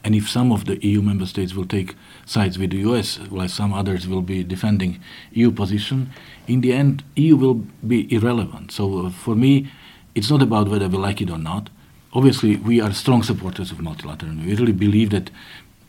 And 0.03 0.15
if 0.15 0.29
some 0.29 0.51
of 0.51 0.65
the 0.65 0.83
EU 0.85 1.01
member 1.01 1.25
states 1.25 1.53
will 1.53 1.65
take 1.65 1.95
sides 2.25 2.57
with 2.57 2.71
the 2.71 2.77
US, 2.89 3.17
while 3.29 3.49
some 3.49 3.73
others 3.73 4.07
will 4.07 4.21
be 4.21 4.43
defending 4.43 4.99
EU 5.33 5.51
position, 5.51 6.11
in 6.47 6.61
the 6.61 6.73
end, 6.73 7.03
EU 7.15 7.35
will 7.35 7.65
be 7.85 8.11
irrelevant. 8.13 8.71
So 8.71 9.05
uh, 9.05 9.09
for 9.09 9.35
me, 9.35 9.69
it's 10.15 10.29
not 10.29 10.41
about 10.41 10.69
whether 10.69 10.87
we 10.87 10.97
like 10.97 11.21
it 11.21 11.29
or 11.29 11.37
not. 11.37 11.69
Obviously, 12.13 12.55
we 12.55 12.81
are 12.81 12.93
strong 12.93 13.23
supporters 13.23 13.71
of 13.71 13.77
multilateralism. 13.79 14.45
We 14.45 14.55
really 14.55 14.71
believe 14.71 15.09
that 15.11 15.29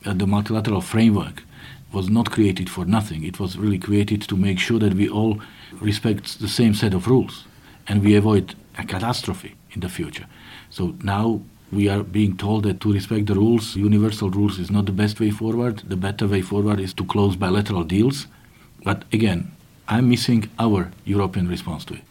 uh, 0.04 0.12
the 0.14 0.26
multilateral 0.26 0.80
framework 0.80 1.44
was 1.92 2.08
not 2.08 2.30
created 2.30 2.68
for 2.68 2.84
nothing. 2.84 3.24
It 3.24 3.40
was 3.40 3.56
really 3.56 3.78
created 3.78 4.22
to 4.22 4.36
make 4.36 4.58
sure 4.58 4.78
that 4.78 4.94
we 4.94 5.08
all 5.08 5.40
respect 5.80 6.40
the 6.40 6.48
same 6.48 6.74
set 6.74 6.94
of 6.94 7.06
rules 7.06 7.44
and 7.88 8.04
we 8.04 8.14
avoid 8.14 8.54
a 8.78 8.84
catastrophe 8.84 9.56
in 9.72 9.80
the 9.80 9.88
future. 9.88 10.26
So 10.70 10.94
now 11.02 11.42
we 11.72 11.88
are 11.88 12.02
being 12.02 12.36
told 12.36 12.64
that 12.64 12.80
to 12.80 12.92
respect 12.92 13.26
the 13.26 13.34
rules, 13.34 13.76
universal 13.76 14.30
rules, 14.30 14.58
is 14.58 14.70
not 14.70 14.86
the 14.86 14.92
best 14.92 15.20
way 15.20 15.30
forward. 15.30 15.78
The 15.88 15.96
better 15.96 16.26
way 16.26 16.42
forward 16.42 16.80
is 16.80 16.92
to 16.94 17.04
close 17.04 17.36
bilateral 17.36 17.84
deals. 17.84 18.26
But 18.82 19.04
again, 19.12 19.52
I'm 19.88 20.08
missing 20.08 20.50
our 20.58 20.90
European 21.04 21.48
response 21.48 21.84
to 21.86 21.94
it. 21.94 22.02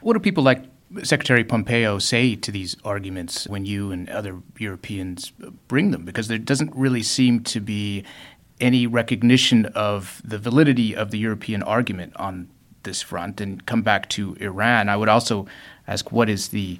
What 0.00 0.14
do 0.14 0.20
people 0.20 0.42
like 0.42 0.64
Secretary 1.02 1.44
Pompeo 1.44 1.98
say 1.98 2.36
to 2.36 2.50
these 2.50 2.76
arguments 2.84 3.48
when 3.48 3.64
you 3.64 3.90
and 3.90 4.08
other 4.10 4.40
Europeans 4.58 5.32
bring 5.68 5.90
them? 5.90 6.04
Because 6.04 6.28
there 6.28 6.38
doesn't 6.38 6.74
really 6.74 7.02
seem 7.02 7.42
to 7.44 7.60
be 7.60 8.04
any 8.60 8.86
recognition 8.86 9.66
of 9.66 10.20
the 10.24 10.38
validity 10.38 10.94
of 10.94 11.10
the 11.10 11.18
European 11.18 11.62
argument 11.62 12.14
on 12.16 12.48
this 12.82 13.02
front. 13.02 13.40
And 13.40 13.64
come 13.66 13.82
back 13.82 14.08
to 14.10 14.36
Iran, 14.40 14.88
I 14.88 14.96
would 14.96 15.08
also 15.08 15.46
ask 15.86 16.12
what 16.12 16.28
is 16.28 16.48
the 16.48 16.78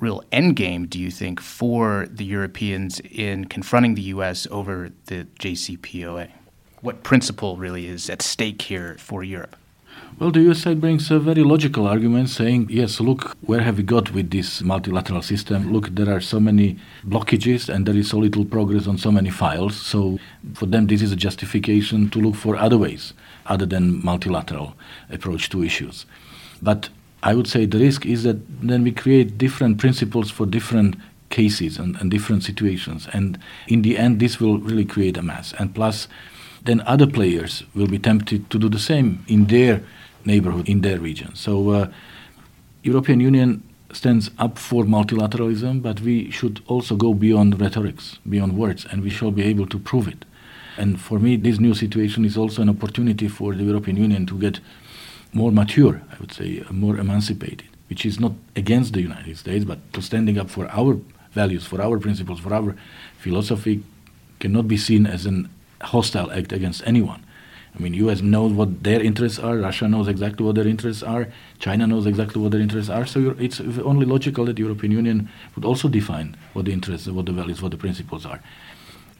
real 0.00 0.24
end 0.32 0.56
game, 0.56 0.86
do 0.86 0.98
you 0.98 1.10
think, 1.10 1.40
for 1.40 2.06
the 2.10 2.24
Europeans 2.24 3.00
in 3.10 3.44
confronting 3.46 3.94
the 3.94 4.02
U.S. 4.14 4.46
over 4.50 4.90
the 5.06 5.26
JCPOA? 5.38 6.30
What 6.80 7.02
principle 7.02 7.56
really 7.56 7.86
is 7.86 8.08
at 8.08 8.22
stake 8.22 8.62
here 8.62 8.96
for 8.98 9.22
Europe? 9.22 9.56
Well, 10.18 10.30
the 10.30 10.50
US 10.50 10.62
side 10.62 10.80
brings 10.80 11.10
a 11.10 11.18
very 11.18 11.42
logical 11.42 11.86
argument 11.86 12.28
saying, 12.28 12.66
yes, 12.68 13.00
look, 13.00 13.36
where 13.42 13.60
have 13.60 13.78
we 13.78 13.82
got 13.82 14.12
with 14.12 14.30
this 14.30 14.60
multilateral 14.60 15.22
system? 15.22 15.72
Look, 15.72 15.88
there 15.94 16.14
are 16.14 16.20
so 16.20 16.38
many 16.38 16.78
blockages 17.06 17.68
and 17.68 17.86
there 17.86 17.96
is 17.96 18.10
so 18.10 18.18
little 18.18 18.44
progress 18.44 18.86
on 18.86 18.98
so 18.98 19.10
many 19.10 19.30
files. 19.30 19.76
So 19.76 20.18
for 20.54 20.66
them, 20.66 20.88
this 20.88 21.00
is 21.00 21.12
a 21.12 21.16
justification 21.16 22.10
to 22.10 22.20
look 22.20 22.34
for 22.34 22.56
other 22.56 22.76
ways 22.76 23.14
other 23.46 23.64
than 23.64 24.04
multilateral 24.04 24.74
approach 25.08 25.48
to 25.50 25.62
issues. 25.62 26.04
But 26.60 26.90
I 27.22 27.34
would 27.34 27.46
say 27.46 27.66
the 27.66 27.78
risk 27.78 28.06
is 28.06 28.22
that 28.22 28.38
then 28.66 28.82
we 28.82 28.92
create 28.92 29.36
different 29.36 29.78
principles 29.78 30.30
for 30.30 30.46
different 30.46 30.96
cases 31.28 31.78
and, 31.78 31.96
and 31.96 32.10
different 32.10 32.42
situations. 32.42 33.08
And 33.12 33.38
in 33.68 33.82
the 33.82 33.98
end, 33.98 34.20
this 34.20 34.40
will 34.40 34.58
really 34.58 34.84
create 34.84 35.16
a 35.16 35.22
mess. 35.22 35.54
And 35.58 35.74
plus, 35.74 36.08
then 36.64 36.80
other 36.82 37.06
players 37.06 37.62
will 37.74 37.86
be 37.86 37.98
tempted 37.98 38.50
to 38.50 38.58
do 38.58 38.68
the 38.68 38.78
same 38.78 39.24
in 39.28 39.46
their 39.46 39.82
neighborhood, 40.24 40.68
in 40.68 40.80
their 40.80 40.98
region. 40.98 41.34
So, 41.34 41.70
uh, 41.70 41.88
European 42.82 43.20
Union 43.20 43.62
stands 43.92 44.30
up 44.38 44.58
for 44.58 44.84
multilateralism, 44.84 45.82
but 45.82 46.00
we 46.00 46.30
should 46.30 46.62
also 46.66 46.96
go 46.96 47.12
beyond 47.12 47.60
rhetorics, 47.60 48.18
beyond 48.28 48.56
words, 48.56 48.86
and 48.90 49.02
we 49.02 49.10
shall 49.10 49.30
be 49.30 49.42
able 49.42 49.66
to 49.66 49.78
prove 49.78 50.08
it. 50.08 50.24
And 50.76 51.00
for 51.00 51.18
me, 51.18 51.36
this 51.36 51.58
new 51.58 51.74
situation 51.74 52.24
is 52.24 52.36
also 52.36 52.62
an 52.62 52.68
opportunity 52.68 53.28
for 53.28 53.54
the 53.54 53.64
European 53.64 53.96
Union 53.96 54.26
to 54.26 54.38
get 54.38 54.60
more 55.32 55.52
mature, 55.52 56.02
I 56.12 56.16
would 56.20 56.32
say, 56.32 56.60
uh, 56.60 56.72
more 56.72 56.98
emancipated, 56.98 57.68
which 57.88 58.04
is 58.04 58.18
not 58.18 58.32
against 58.56 58.92
the 58.92 59.02
United 59.02 59.36
States, 59.38 59.64
but 59.64 59.78
to 59.92 60.02
standing 60.02 60.38
up 60.38 60.50
for 60.50 60.68
our 60.70 60.98
values, 61.32 61.66
for 61.66 61.80
our 61.80 61.98
principles, 61.98 62.40
for 62.40 62.52
our 62.52 62.76
philosophy, 63.18 63.82
cannot 64.40 64.66
be 64.66 64.76
seen 64.76 65.06
as 65.06 65.26
an 65.26 65.48
hostile 65.82 66.30
act 66.32 66.52
against 66.52 66.82
anyone. 66.86 67.24
I 67.74 67.78
mean, 67.78 67.94
U.S. 67.94 68.20
knows 68.20 68.52
what 68.52 68.82
their 68.82 69.00
interests 69.00 69.38
are. 69.38 69.56
Russia 69.56 69.86
knows 69.86 70.08
exactly 70.08 70.44
what 70.44 70.56
their 70.56 70.66
interests 70.66 71.04
are. 71.04 71.28
China 71.60 71.86
knows 71.86 72.04
exactly 72.04 72.42
what 72.42 72.50
their 72.50 72.60
interests 72.60 72.90
are. 72.90 73.06
So 73.06 73.36
it's 73.38 73.60
only 73.60 74.06
logical 74.06 74.44
that 74.46 74.56
the 74.56 74.62
European 74.62 74.90
Union 74.92 75.28
would 75.54 75.64
also 75.64 75.88
define 75.88 76.36
what 76.52 76.64
the 76.64 76.72
interests, 76.72 77.06
what 77.06 77.26
the 77.26 77.32
values, 77.32 77.62
what 77.62 77.70
the 77.70 77.76
principles 77.76 78.26
are. 78.26 78.42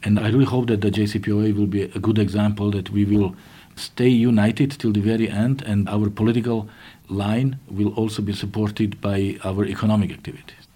And 0.03 0.18
I 0.18 0.31
really 0.31 0.46
hope 0.46 0.66
that 0.66 0.81
the 0.81 0.90
JCPOA 0.90 1.55
will 1.55 1.66
be 1.66 1.83
a 1.83 1.99
good 2.01 2.18
example 2.18 2.70
that 2.73 2.90
we 2.90 3.05
will 3.05 3.37
stay 3.80 4.08
united 4.08 4.70
till 4.72 4.92
the 4.92 5.00
very 5.00 5.28
end, 5.28 5.62
and 5.62 5.88
our 5.88 6.10
political 6.10 6.68
line 7.08 7.58
will 7.68 7.92
also 7.94 8.22
be 8.22 8.32
supported 8.32 9.00
by 9.00 9.38
our 9.44 9.64
economic 9.64 10.10
activities. 10.12 10.68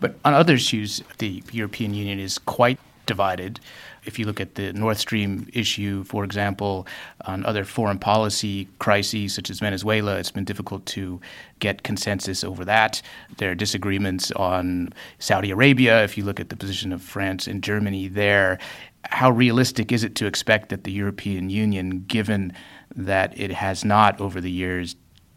But 0.00 0.16
on 0.24 0.34
other 0.34 0.54
issues, 0.54 1.02
the 1.18 1.42
European 1.52 1.94
Union 1.94 2.18
is 2.18 2.38
quite 2.38 2.78
divided. 3.06 3.60
If 4.04 4.18
you 4.18 4.24
look 4.24 4.40
at 4.40 4.54
the 4.54 4.72
Nord 4.72 4.96
Stream 4.96 5.46
issue, 5.52 6.04
for 6.04 6.24
example, 6.24 6.86
on 7.26 7.44
other 7.44 7.64
foreign 7.64 7.98
policy 7.98 8.66
crises 8.78 9.34
such 9.34 9.50
as 9.50 9.58
Venezuela, 9.58 10.16
it's 10.16 10.30
been 10.30 10.44
difficult 10.44 10.86
to 10.86 11.20
get 11.58 11.82
consensus 11.82 12.42
over 12.42 12.64
that. 12.64 13.02
There 13.36 13.50
are 13.50 13.54
disagreements 13.54 14.30
on 14.32 14.94
Saudi 15.18 15.50
Arabia. 15.50 16.02
If 16.02 16.16
you 16.16 16.24
look 16.24 16.40
at 16.40 16.48
the 16.48 16.56
position 16.56 16.92
of 16.92 17.02
France 17.02 17.46
and 17.46 17.62
Germany 17.62 18.08
there, 18.08 18.58
how 19.04 19.30
realistic 19.30 19.92
is 19.92 20.04
it 20.04 20.14
to 20.16 20.26
expect 20.26 20.68
that 20.68 20.84
the 20.84 20.92
European 20.92 21.50
Union, 21.50 22.04
given 22.06 22.52
that 22.94 23.38
it 23.38 23.50
has 23.50 23.84
not 23.84 24.20
over 24.20 24.40
the 24.40 24.50
years 24.50 24.96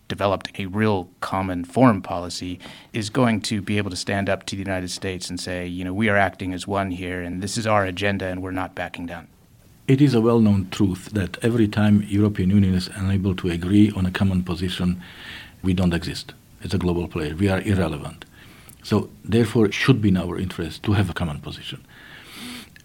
developed 0.09 0.51
a 0.59 0.65
real 0.67 1.09
common 1.21 1.63
foreign 1.63 2.01
policy, 2.01 2.59
is 2.91 3.09
going 3.09 3.41
to 3.41 3.61
be 3.61 3.77
able 3.77 3.89
to 3.89 3.95
stand 3.95 4.29
up 4.29 4.45
to 4.45 4.55
the 4.55 4.61
United 4.61 4.91
States 4.91 5.29
and 5.29 5.39
say, 5.39 5.65
you 5.65 5.83
know, 5.83 5.93
we 5.93 6.09
are 6.09 6.17
acting 6.17 6.53
as 6.53 6.67
one 6.67 6.91
here, 6.91 7.21
and 7.21 7.41
this 7.41 7.57
is 7.57 7.65
our 7.65 7.85
agenda, 7.85 8.25
and 8.27 8.43
we're 8.43 8.51
not 8.51 8.75
backing 8.75 9.05
down. 9.05 9.27
It 9.87 10.01
is 10.01 10.13
a 10.13 10.21
well-known 10.21 10.69
truth 10.69 11.09
that 11.13 11.37
every 11.43 11.67
time 11.67 12.03
European 12.03 12.49
Union 12.49 12.73
is 12.73 12.89
unable 12.95 13.35
to 13.35 13.49
agree 13.49 13.91
on 13.91 14.05
a 14.05 14.11
common 14.11 14.43
position, 14.43 15.01
we 15.61 15.73
don't 15.73 15.93
exist 15.93 16.33
as 16.63 16.73
a 16.73 16.77
global 16.77 17.07
player. 17.07 17.35
We 17.35 17.49
are 17.49 17.61
irrelevant. 17.61 18.25
So 18.83 19.09
therefore, 19.23 19.65
it 19.65 19.73
should 19.73 20.01
be 20.01 20.09
in 20.09 20.17
our 20.17 20.37
interest 20.37 20.83
to 20.83 20.93
have 20.93 21.09
a 21.09 21.13
common 21.13 21.39
position. 21.39 21.85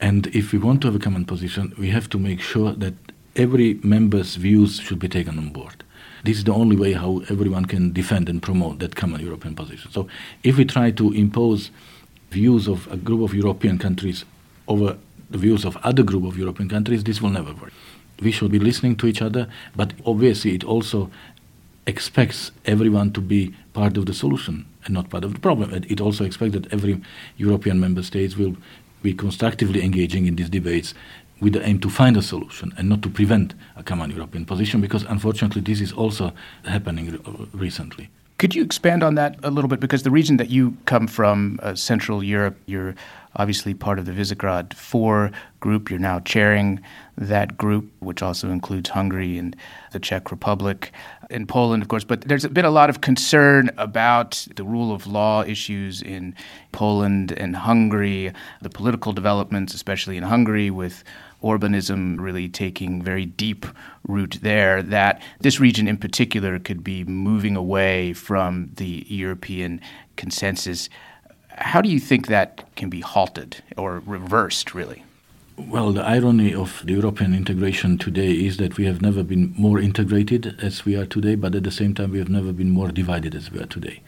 And 0.01 0.29
if 0.29 0.53
we 0.53 0.59
want 0.59 0.81
to 0.83 0.89
have 0.89 0.95
a 0.95 0.99
common 0.99 1.25
position, 1.25 1.75
we 1.79 1.91
have 1.91 2.09
to 2.11 2.19
make 2.19 2.41
sure 2.41 2.73
that 2.73 2.95
every 3.37 3.75
member's 3.83 4.37
views 4.37 4.81
should 4.81 4.99
be 4.99 5.09
taken 5.09 5.39
on 5.39 5.51
board. 5.51 5.85
This 6.25 6.39
is 6.39 6.45
the 6.45 6.53
only 6.53 6.77
way 6.77 6.93
how 6.93 7.23
everyone 7.29 7.65
can 7.65 7.93
defend 7.93 8.29
and 8.29 8.43
promote 8.43 8.81
that 8.81 8.97
common 8.97 9.21
European 9.21 9.55
position. 9.55 9.91
So 9.93 10.09
if 10.43 10.57
we 10.57 10.65
try 10.65 10.91
to 10.93 11.13
impose 11.13 11.71
views 12.31 12.69
of 12.69 12.91
a 12.93 12.97
group 12.97 13.23
of 13.23 13.35
European 13.35 13.79
countries 13.79 14.25
over 14.67 14.99
the 15.31 15.39
views 15.39 15.65
of 15.65 15.77
other 15.79 16.03
group 16.03 16.25
of 16.25 16.37
European 16.37 16.69
countries, 16.69 17.05
this 17.05 17.23
will 17.23 17.31
never 17.31 17.53
work. 17.55 17.73
We 18.21 18.33
should 18.33 18.51
be 18.51 18.59
listening 18.59 18.97
to 18.97 19.07
each 19.07 19.23
other, 19.23 19.49
but 19.77 19.93
obviously 20.05 20.55
it 20.55 20.65
also 20.65 21.11
expects 21.87 22.51
everyone 22.67 23.13
to 23.13 23.21
be 23.21 23.55
part 23.73 23.97
of 23.97 24.07
the 24.07 24.13
solution 24.13 24.67
and 24.85 24.95
not 24.95 25.09
part 25.09 25.25
of 25.25 25.33
the 25.35 25.41
problem. 25.41 25.73
It 25.73 26.01
also 26.01 26.25
expects 26.25 26.55
that 26.55 26.73
every 26.73 27.01
European 27.37 27.79
member 27.81 28.03
state 28.03 28.37
will 28.37 28.57
be 29.03 29.15
constructively 29.15 29.83
engaging 29.83 30.27
in 30.27 30.37
these 30.37 30.51
debates 30.51 30.95
with 31.41 31.53
the 31.53 31.67
aim 31.67 31.79
to 31.81 31.89
find 31.89 32.17
a 32.17 32.23
solution 32.23 32.73
and 32.77 32.89
not 32.89 33.03
to 33.03 33.09
prevent 33.09 33.55
a 33.77 33.83
common 33.83 34.11
European 34.11 34.45
position, 34.45 34.81
because 34.81 35.05
unfortunately 35.05 35.61
this 35.61 35.81
is 35.81 35.93
also 35.93 36.33
happening 36.65 37.11
re- 37.13 37.49
recently. 37.53 38.09
Could 38.39 38.55
you 38.55 38.63
expand 38.63 39.03
on 39.03 39.17
that 39.17 39.37
a 39.43 39.51
little 39.51 39.69
bit? 39.69 39.81
Because 39.81 40.05
the 40.05 40.11
region 40.11 40.37
that 40.37 40.49
you 40.49 40.77
come 40.85 41.09
from, 41.09 41.59
uh, 41.63 41.75
Central 41.75 42.23
Europe, 42.23 42.57
you're 42.67 42.95
obviously 43.39 43.73
part 43.73 43.99
of 43.99 44.05
the 44.05 44.13
Visegrad 44.13 44.75
4 44.75 45.31
group. 45.61 45.91
You're 45.91 45.99
now 45.99 46.21
chairing 46.21 46.81
that 47.17 47.57
group, 47.57 47.91
which 48.01 48.23
also 48.23 48.51
includes 48.51 48.91
Hungary 48.91 49.39
and 49.39 49.57
the 49.93 50.01
Czech 50.01 50.31
Republic 50.31 50.93
and 51.31 51.49
Poland, 51.49 51.83
of 51.83 51.89
course. 51.89 52.05
But 52.05 52.23
there's 52.23 52.47
been 52.47 52.65
a 52.65 52.71
lot 52.71 52.91
of 52.91 53.01
concern 53.01 53.71
about 53.77 54.47
the 54.57 54.65
rule 54.65 54.93
of 54.93 55.07
law 55.07 55.43
issues 55.43 56.03
in 56.03 56.35
Poland 56.73 57.33
and 57.33 57.57
Hungary, 57.57 58.33
the 58.61 58.71
political 58.71 59.13
developments, 59.13 59.75
especially 59.75 60.17
in 60.17 60.25
Hungary, 60.25 60.71
with 60.71 61.05
Orbanism 61.43 62.19
really 62.19 62.49
taking 62.49 63.03
very 63.03 63.25
deep 63.25 63.65
root 64.07 64.39
there, 64.43 64.83
that 64.83 65.23
this 65.41 65.61
region 65.61 65.87
in 65.87 65.97
particular 65.97 66.59
could 66.59 66.83
be 66.83 67.05
moving 67.05 67.57
away 67.57 68.13
from 68.13 68.71
the 68.75 69.05
European 69.09 69.81
consensus. 70.17 70.89
How 71.61 71.81
do 71.81 71.89
you 71.89 71.99
think 71.99 72.29
that 72.29 72.75
can 72.77 72.89
be 72.89 73.01
halted 73.01 73.63
or 73.77 74.01
reversed, 74.07 74.75
really? 74.75 75.03
Well, 75.57 75.93
the 75.93 76.05
irony 76.05 76.55
of 76.55 76.83
the 76.85 76.93
European 76.93 77.35
integration 77.35 77.99
today 77.99 78.31
is 78.31 78.59
that 78.59 78.77
we 78.77 78.85
have 78.87 79.03
never 79.03 79.25
been 79.25 79.55
more 79.59 79.81
integrated 79.81 80.57
as 80.63 80.85
we 80.85 80.95
are 80.95 81.05
today, 81.05 81.35
but 81.35 81.57
at 81.57 81.65
the 81.65 81.73
same 81.73 81.95
time, 81.95 82.13
we 82.13 82.21
have 82.21 82.29
never 82.29 82.53
been 82.53 82.71
more 82.71 82.93
divided 82.93 83.35
as 83.35 83.51
we 83.51 83.59
are 83.59 83.67
today. 83.67 84.01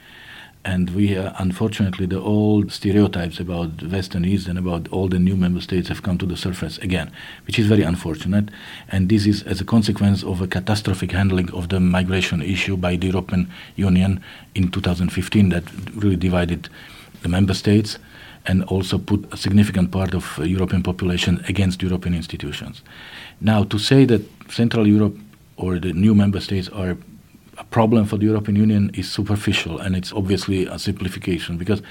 And 0.64 0.90
we, 0.90 1.16
are, 1.16 1.34
unfortunately, 1.38 2.06
the 2.06 2.20
old 2.20 2.70
stereotypes 2.70 3.40
about 3.40 3.82
West 3.82 4.14
and 4.14 4.24
East 4.24 4.46
and 4.46 4.56
about 4.56 4.86
all 4.92 5.08
the 5.08 5.18
new 5.18 5.34
member 5.34 5.60
states 5.60 5.88
have 5.88 6.04
come 6.04 6.18
to 6.18 6.26
the 6.26 6.36
surface 6.36 6.78
again, 6.78 7.10
which 7.48 7.58
is 7.58 7.66
very 7.66 7.82
unfortunate. 7.82 8.50
And 8.88 9.08
this 9.08 9.26
is 9.26 9.42
as 9.42 9.60
a 9.60 9.64
consequence 9.64 10.22
of 10.22 10.40
a 10.40 10.46
catastrophic 10.46 11.10
handling 11.10 11.50
of 11.50 11.70
the 11.70 11.80
migration 11.80 12.42
issue 12.42 12.76
by 12.76 12.94
the 12.94 13.08
European 13.08 13.50
Union 13.74 14.22
in 14.54 14.70
2015 14.70 15.48
that 15.48 15.64
really 15.96 16.16
divided 16.16 16.68
the 17.22 17.28
member 17.28 17.54
states 17.54 17.98
and 18.46 18.64
also 18.64 18.98
put 18.98 19.32
a 19.32 19.36
significant 19.36 19.90
part 19.90 20.14
of 20.14 20.38
uh, 20.38 20.42
European 20.42 20.82
population 20.82 21.44
against 21.48 21.82
European 21.82 22.14
institutions. 22.14 22.82
Now, 23.40 23.64
to 23.64 23.78
say 23.78 24.06
that 24.06 24.22
Central 24.50 24.86
Europe 24.86 25.16
or 25.56 25.78
the 25.78 25.92
new 25.92 26.14
member 26.14 26.40
states 26.40 26.68
are 26.70 26.96
a 27.58 27.64
problem 27.64 28.06
for 28.06 28.16
the 28.16 28.24
European 28.24 28.56
Union 28.56 28.90
is 28.94 29.10
superficial 29.10 29.78
and 29.78 29.94
it's 29.94 30.12
obviously 30.12 30.66
a 30.66 30.78
simplification 30.78 31.58
because 31.58 31.82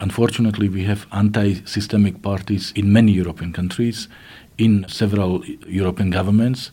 unfortunately 0.00 0.68
we 0.68 0.84
have 0.84 1.06
anti-systemic 1.12 2.20
parties 2.20 2.72
in 2.76 2.92
many 2.92 3.12
European 3.12 3.52
countries, 3.52 4.08
in 4.58 4.84
several 4.88 5.44
European 5.66 6.10
governments. 6.10 6.70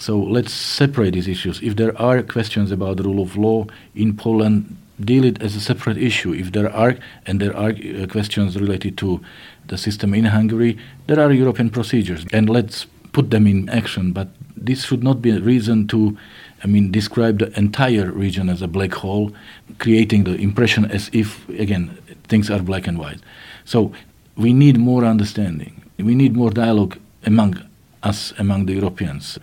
So 0.00 0.18
let's 0.18 0.52
separate 0.52 1.12
these 1.12 1.28
issues. 1.28 1.60
If 1.60 1.76
there 1.76 2.00
are 2.00 2.22
questions 2.22 2.70
about 2.70 2.96
the 2.96 3.02
rule 3.02 3.22
of 3.22 3.36
law 3.36 3.66
in 3.94 4.16
Poland, 4.16 4.76
deal 5.00 5.24
it 5.24 5.42
as 5.42 5.54
a 5.54 5.60
separate 5.60 5.98
issue. 5.98 6.32
If 6.32 6.52
there 6.52 6.70
are 6.72 6.96
and 7.26 7.40
there 7.40 7.56
are 7.56 7.70
uh, 7.70 8.06
questions 8.06 8.58
related 8.58 8.96
to 8.98 9.20
the 9.66 9.78
system 9.78 10.14
in 10.14 10.26
Hungary, 10.26 10.78
there 11.06 11.20
are 11.20 11.32
European 11.32 11.70
procedures, 11.70 12.24
and 12.32 12.48
let's 12.48 12.86
put 13.12 13.30
them 13.30 13.46
in 13.46 13.68
action. 13.68 14.12
But 14.12 14.28
this 14.56 14.84
should 14.84 15.02
not 15.02 15.22
be 15.22 15.30
a 15.30 15.40
reason 15.40 15.86
to 15.88 16.16
I 16.62 16.66
mean, 16.66 16.90
describe 16.90 17.38
the 17.38 17.56
entire 17.58 18.10
region 18.10 18.48
as 18.48 18.62
a 18.62 18.68
black 18.68 18.92
hole, 18.92 19.32
creating 19.78 20.24
the 20.24 20.34
impression 20.34 20.84
as 20.90 21.08
if, 21.12 21.48
again, 21.50 21.96
things 22.24 22.50
are 22.50 22.58
black 22.60 22.86
and 22.86 22.98
white. 22.98 23.20
So 23.64 23.92
we 24.36 24.52
need 24.52 24.76
more 24.76 25.04
understanding. 25.04 25.82
We 25.98 26.14
need 26.14 26.34
more 26.34 26.50
dialogue 26.50 26.98
among 27.24 27.62
us, 28.02 28.32
among 28.38 28.66
the 28.66 28.74
Europeans, 28.74 29.38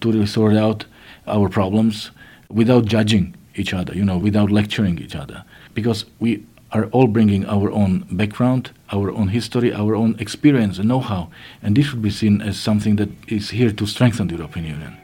to 0.00 0.12
really 0.12 0.26
sort 0.26 0.54
out 0.54 0.84
our 1.26 1.48
problems 1.48 2.10
without 2.50 2.84
judging 2.84 3.34
each 3.56 3.74
other, 3.74 3.94
you 3.94 4.04
know, 4.04 4.18
without 4.18 4.50
lecturing 4.50 4.98
each 4.98 5.14
other. 5.14 5.44
Because 5.74 6.04
we 6.18 6.44
are 6.72 6.86
all 6.86 7.06
bringing 7.06 7.46
our 7.46 7.70
own 7.70 8.04
background, 8.10 8.72
our 8.92 9.10
own 9.12 9.28
history, 9.28 9.72
our 9.72 9.94
own 9.94 10.16
experience 10.18 10.78
and 10.78 10.88
know 10.88 11.00
how. 11.00 11.30
And 11.62 11.76
this 11.76 11.86
should 11.86 12.02
be 12.02 12.10
seen 12.10 12.42
as 12.42 12.58
something 12.58 12.96
that 12.96 13.10
is 13.28 13.50
here 13.50 13.70
to 13.70 13.86
strengthen 13.86 14.26
the 14.28 14.36
European 14.36 14.66
Union. 14.66 14.96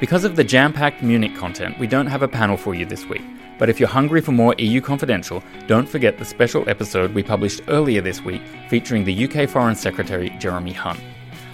Because 0.00 0.24
of 0.24 0.36
the 0.36 0.44
jam 0.44 0.72
packed 0.72 1.02
Munich 1.02 1.36
content, 1.36 1.78
we 1.78 1.86
don't 1.86 2.06
have 2.06 2.22
a 2.22 2.28
panel 2.28 2.56
for 2.56 2.74
you 2.74 2.84
this 2.84 3.06
week. 3.06 3.22
But 3.58 3.68
if 3.68 3.78
you're 3.78 3.88
hungry 3.88 4.20
for 4.20 4.32
more 4.32 4.54
EU 4.58 4.80
Confidential, 4.80 5.42
don't 5.66 5.88
forget 5.88 6.18
the 6.18 6.24
special 6.24 6.68
episode 6.68 7.14
we 7.14 7.22
published 7.22 7.62
earlier 7.68 8.00
this 8.00 8.20
week 8.20 8.42
featuring 8.68 9.04
the 9.04 9.24
UK 9.24 9.48
Foreign 9.48 9.76
Secretary 9.76 10.30
Jeremy 10.40 10.72
Hunt. 10.72 11.00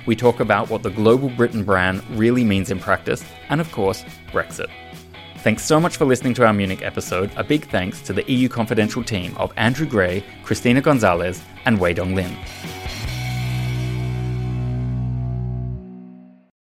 We 0.07 0.16
talk 0.16 0.40
about 0.40 0.70
what 0.70 0.83
the 0.83 0.90
global 0.90 1.29
Britain 1.29 1.62
brand 1.62 2.03
really 2.18 2.42
means 2.42 2.70
in 2.70 2.81
practice, 2.81 3.22
and 3.50 3.61
of 3.61 3.70
course, 3.70 4.03
Brexit. 4.33 4.70
Thanks 5.42 5.64
so 5.64 5.81
much 5.81 5.96
for 5.96 6.05
listening 6.05 6.35
to 6.35 6.44
our 6.44 6.53
Munich 6.53 6.83
episode. 6.83 7.31
A 7.35 7.42
big 7.42 7.64
thanks 7.68 8.03
to 8.03 8.12
the 8.12 8.31
EU 8.31 8.46
Confidential 8.46 9.03
team 9.03 9.35
of 9.38 9.55
Andrew 9.57 9.87
Gray, 9.87 10.22
Christina 10.44 10.83
Gonzalez, 10.83 11.42
and 11.64 11.81
Wei 11.81 11.94
Dong 11.94 12.14
Lin. 12.14 12.37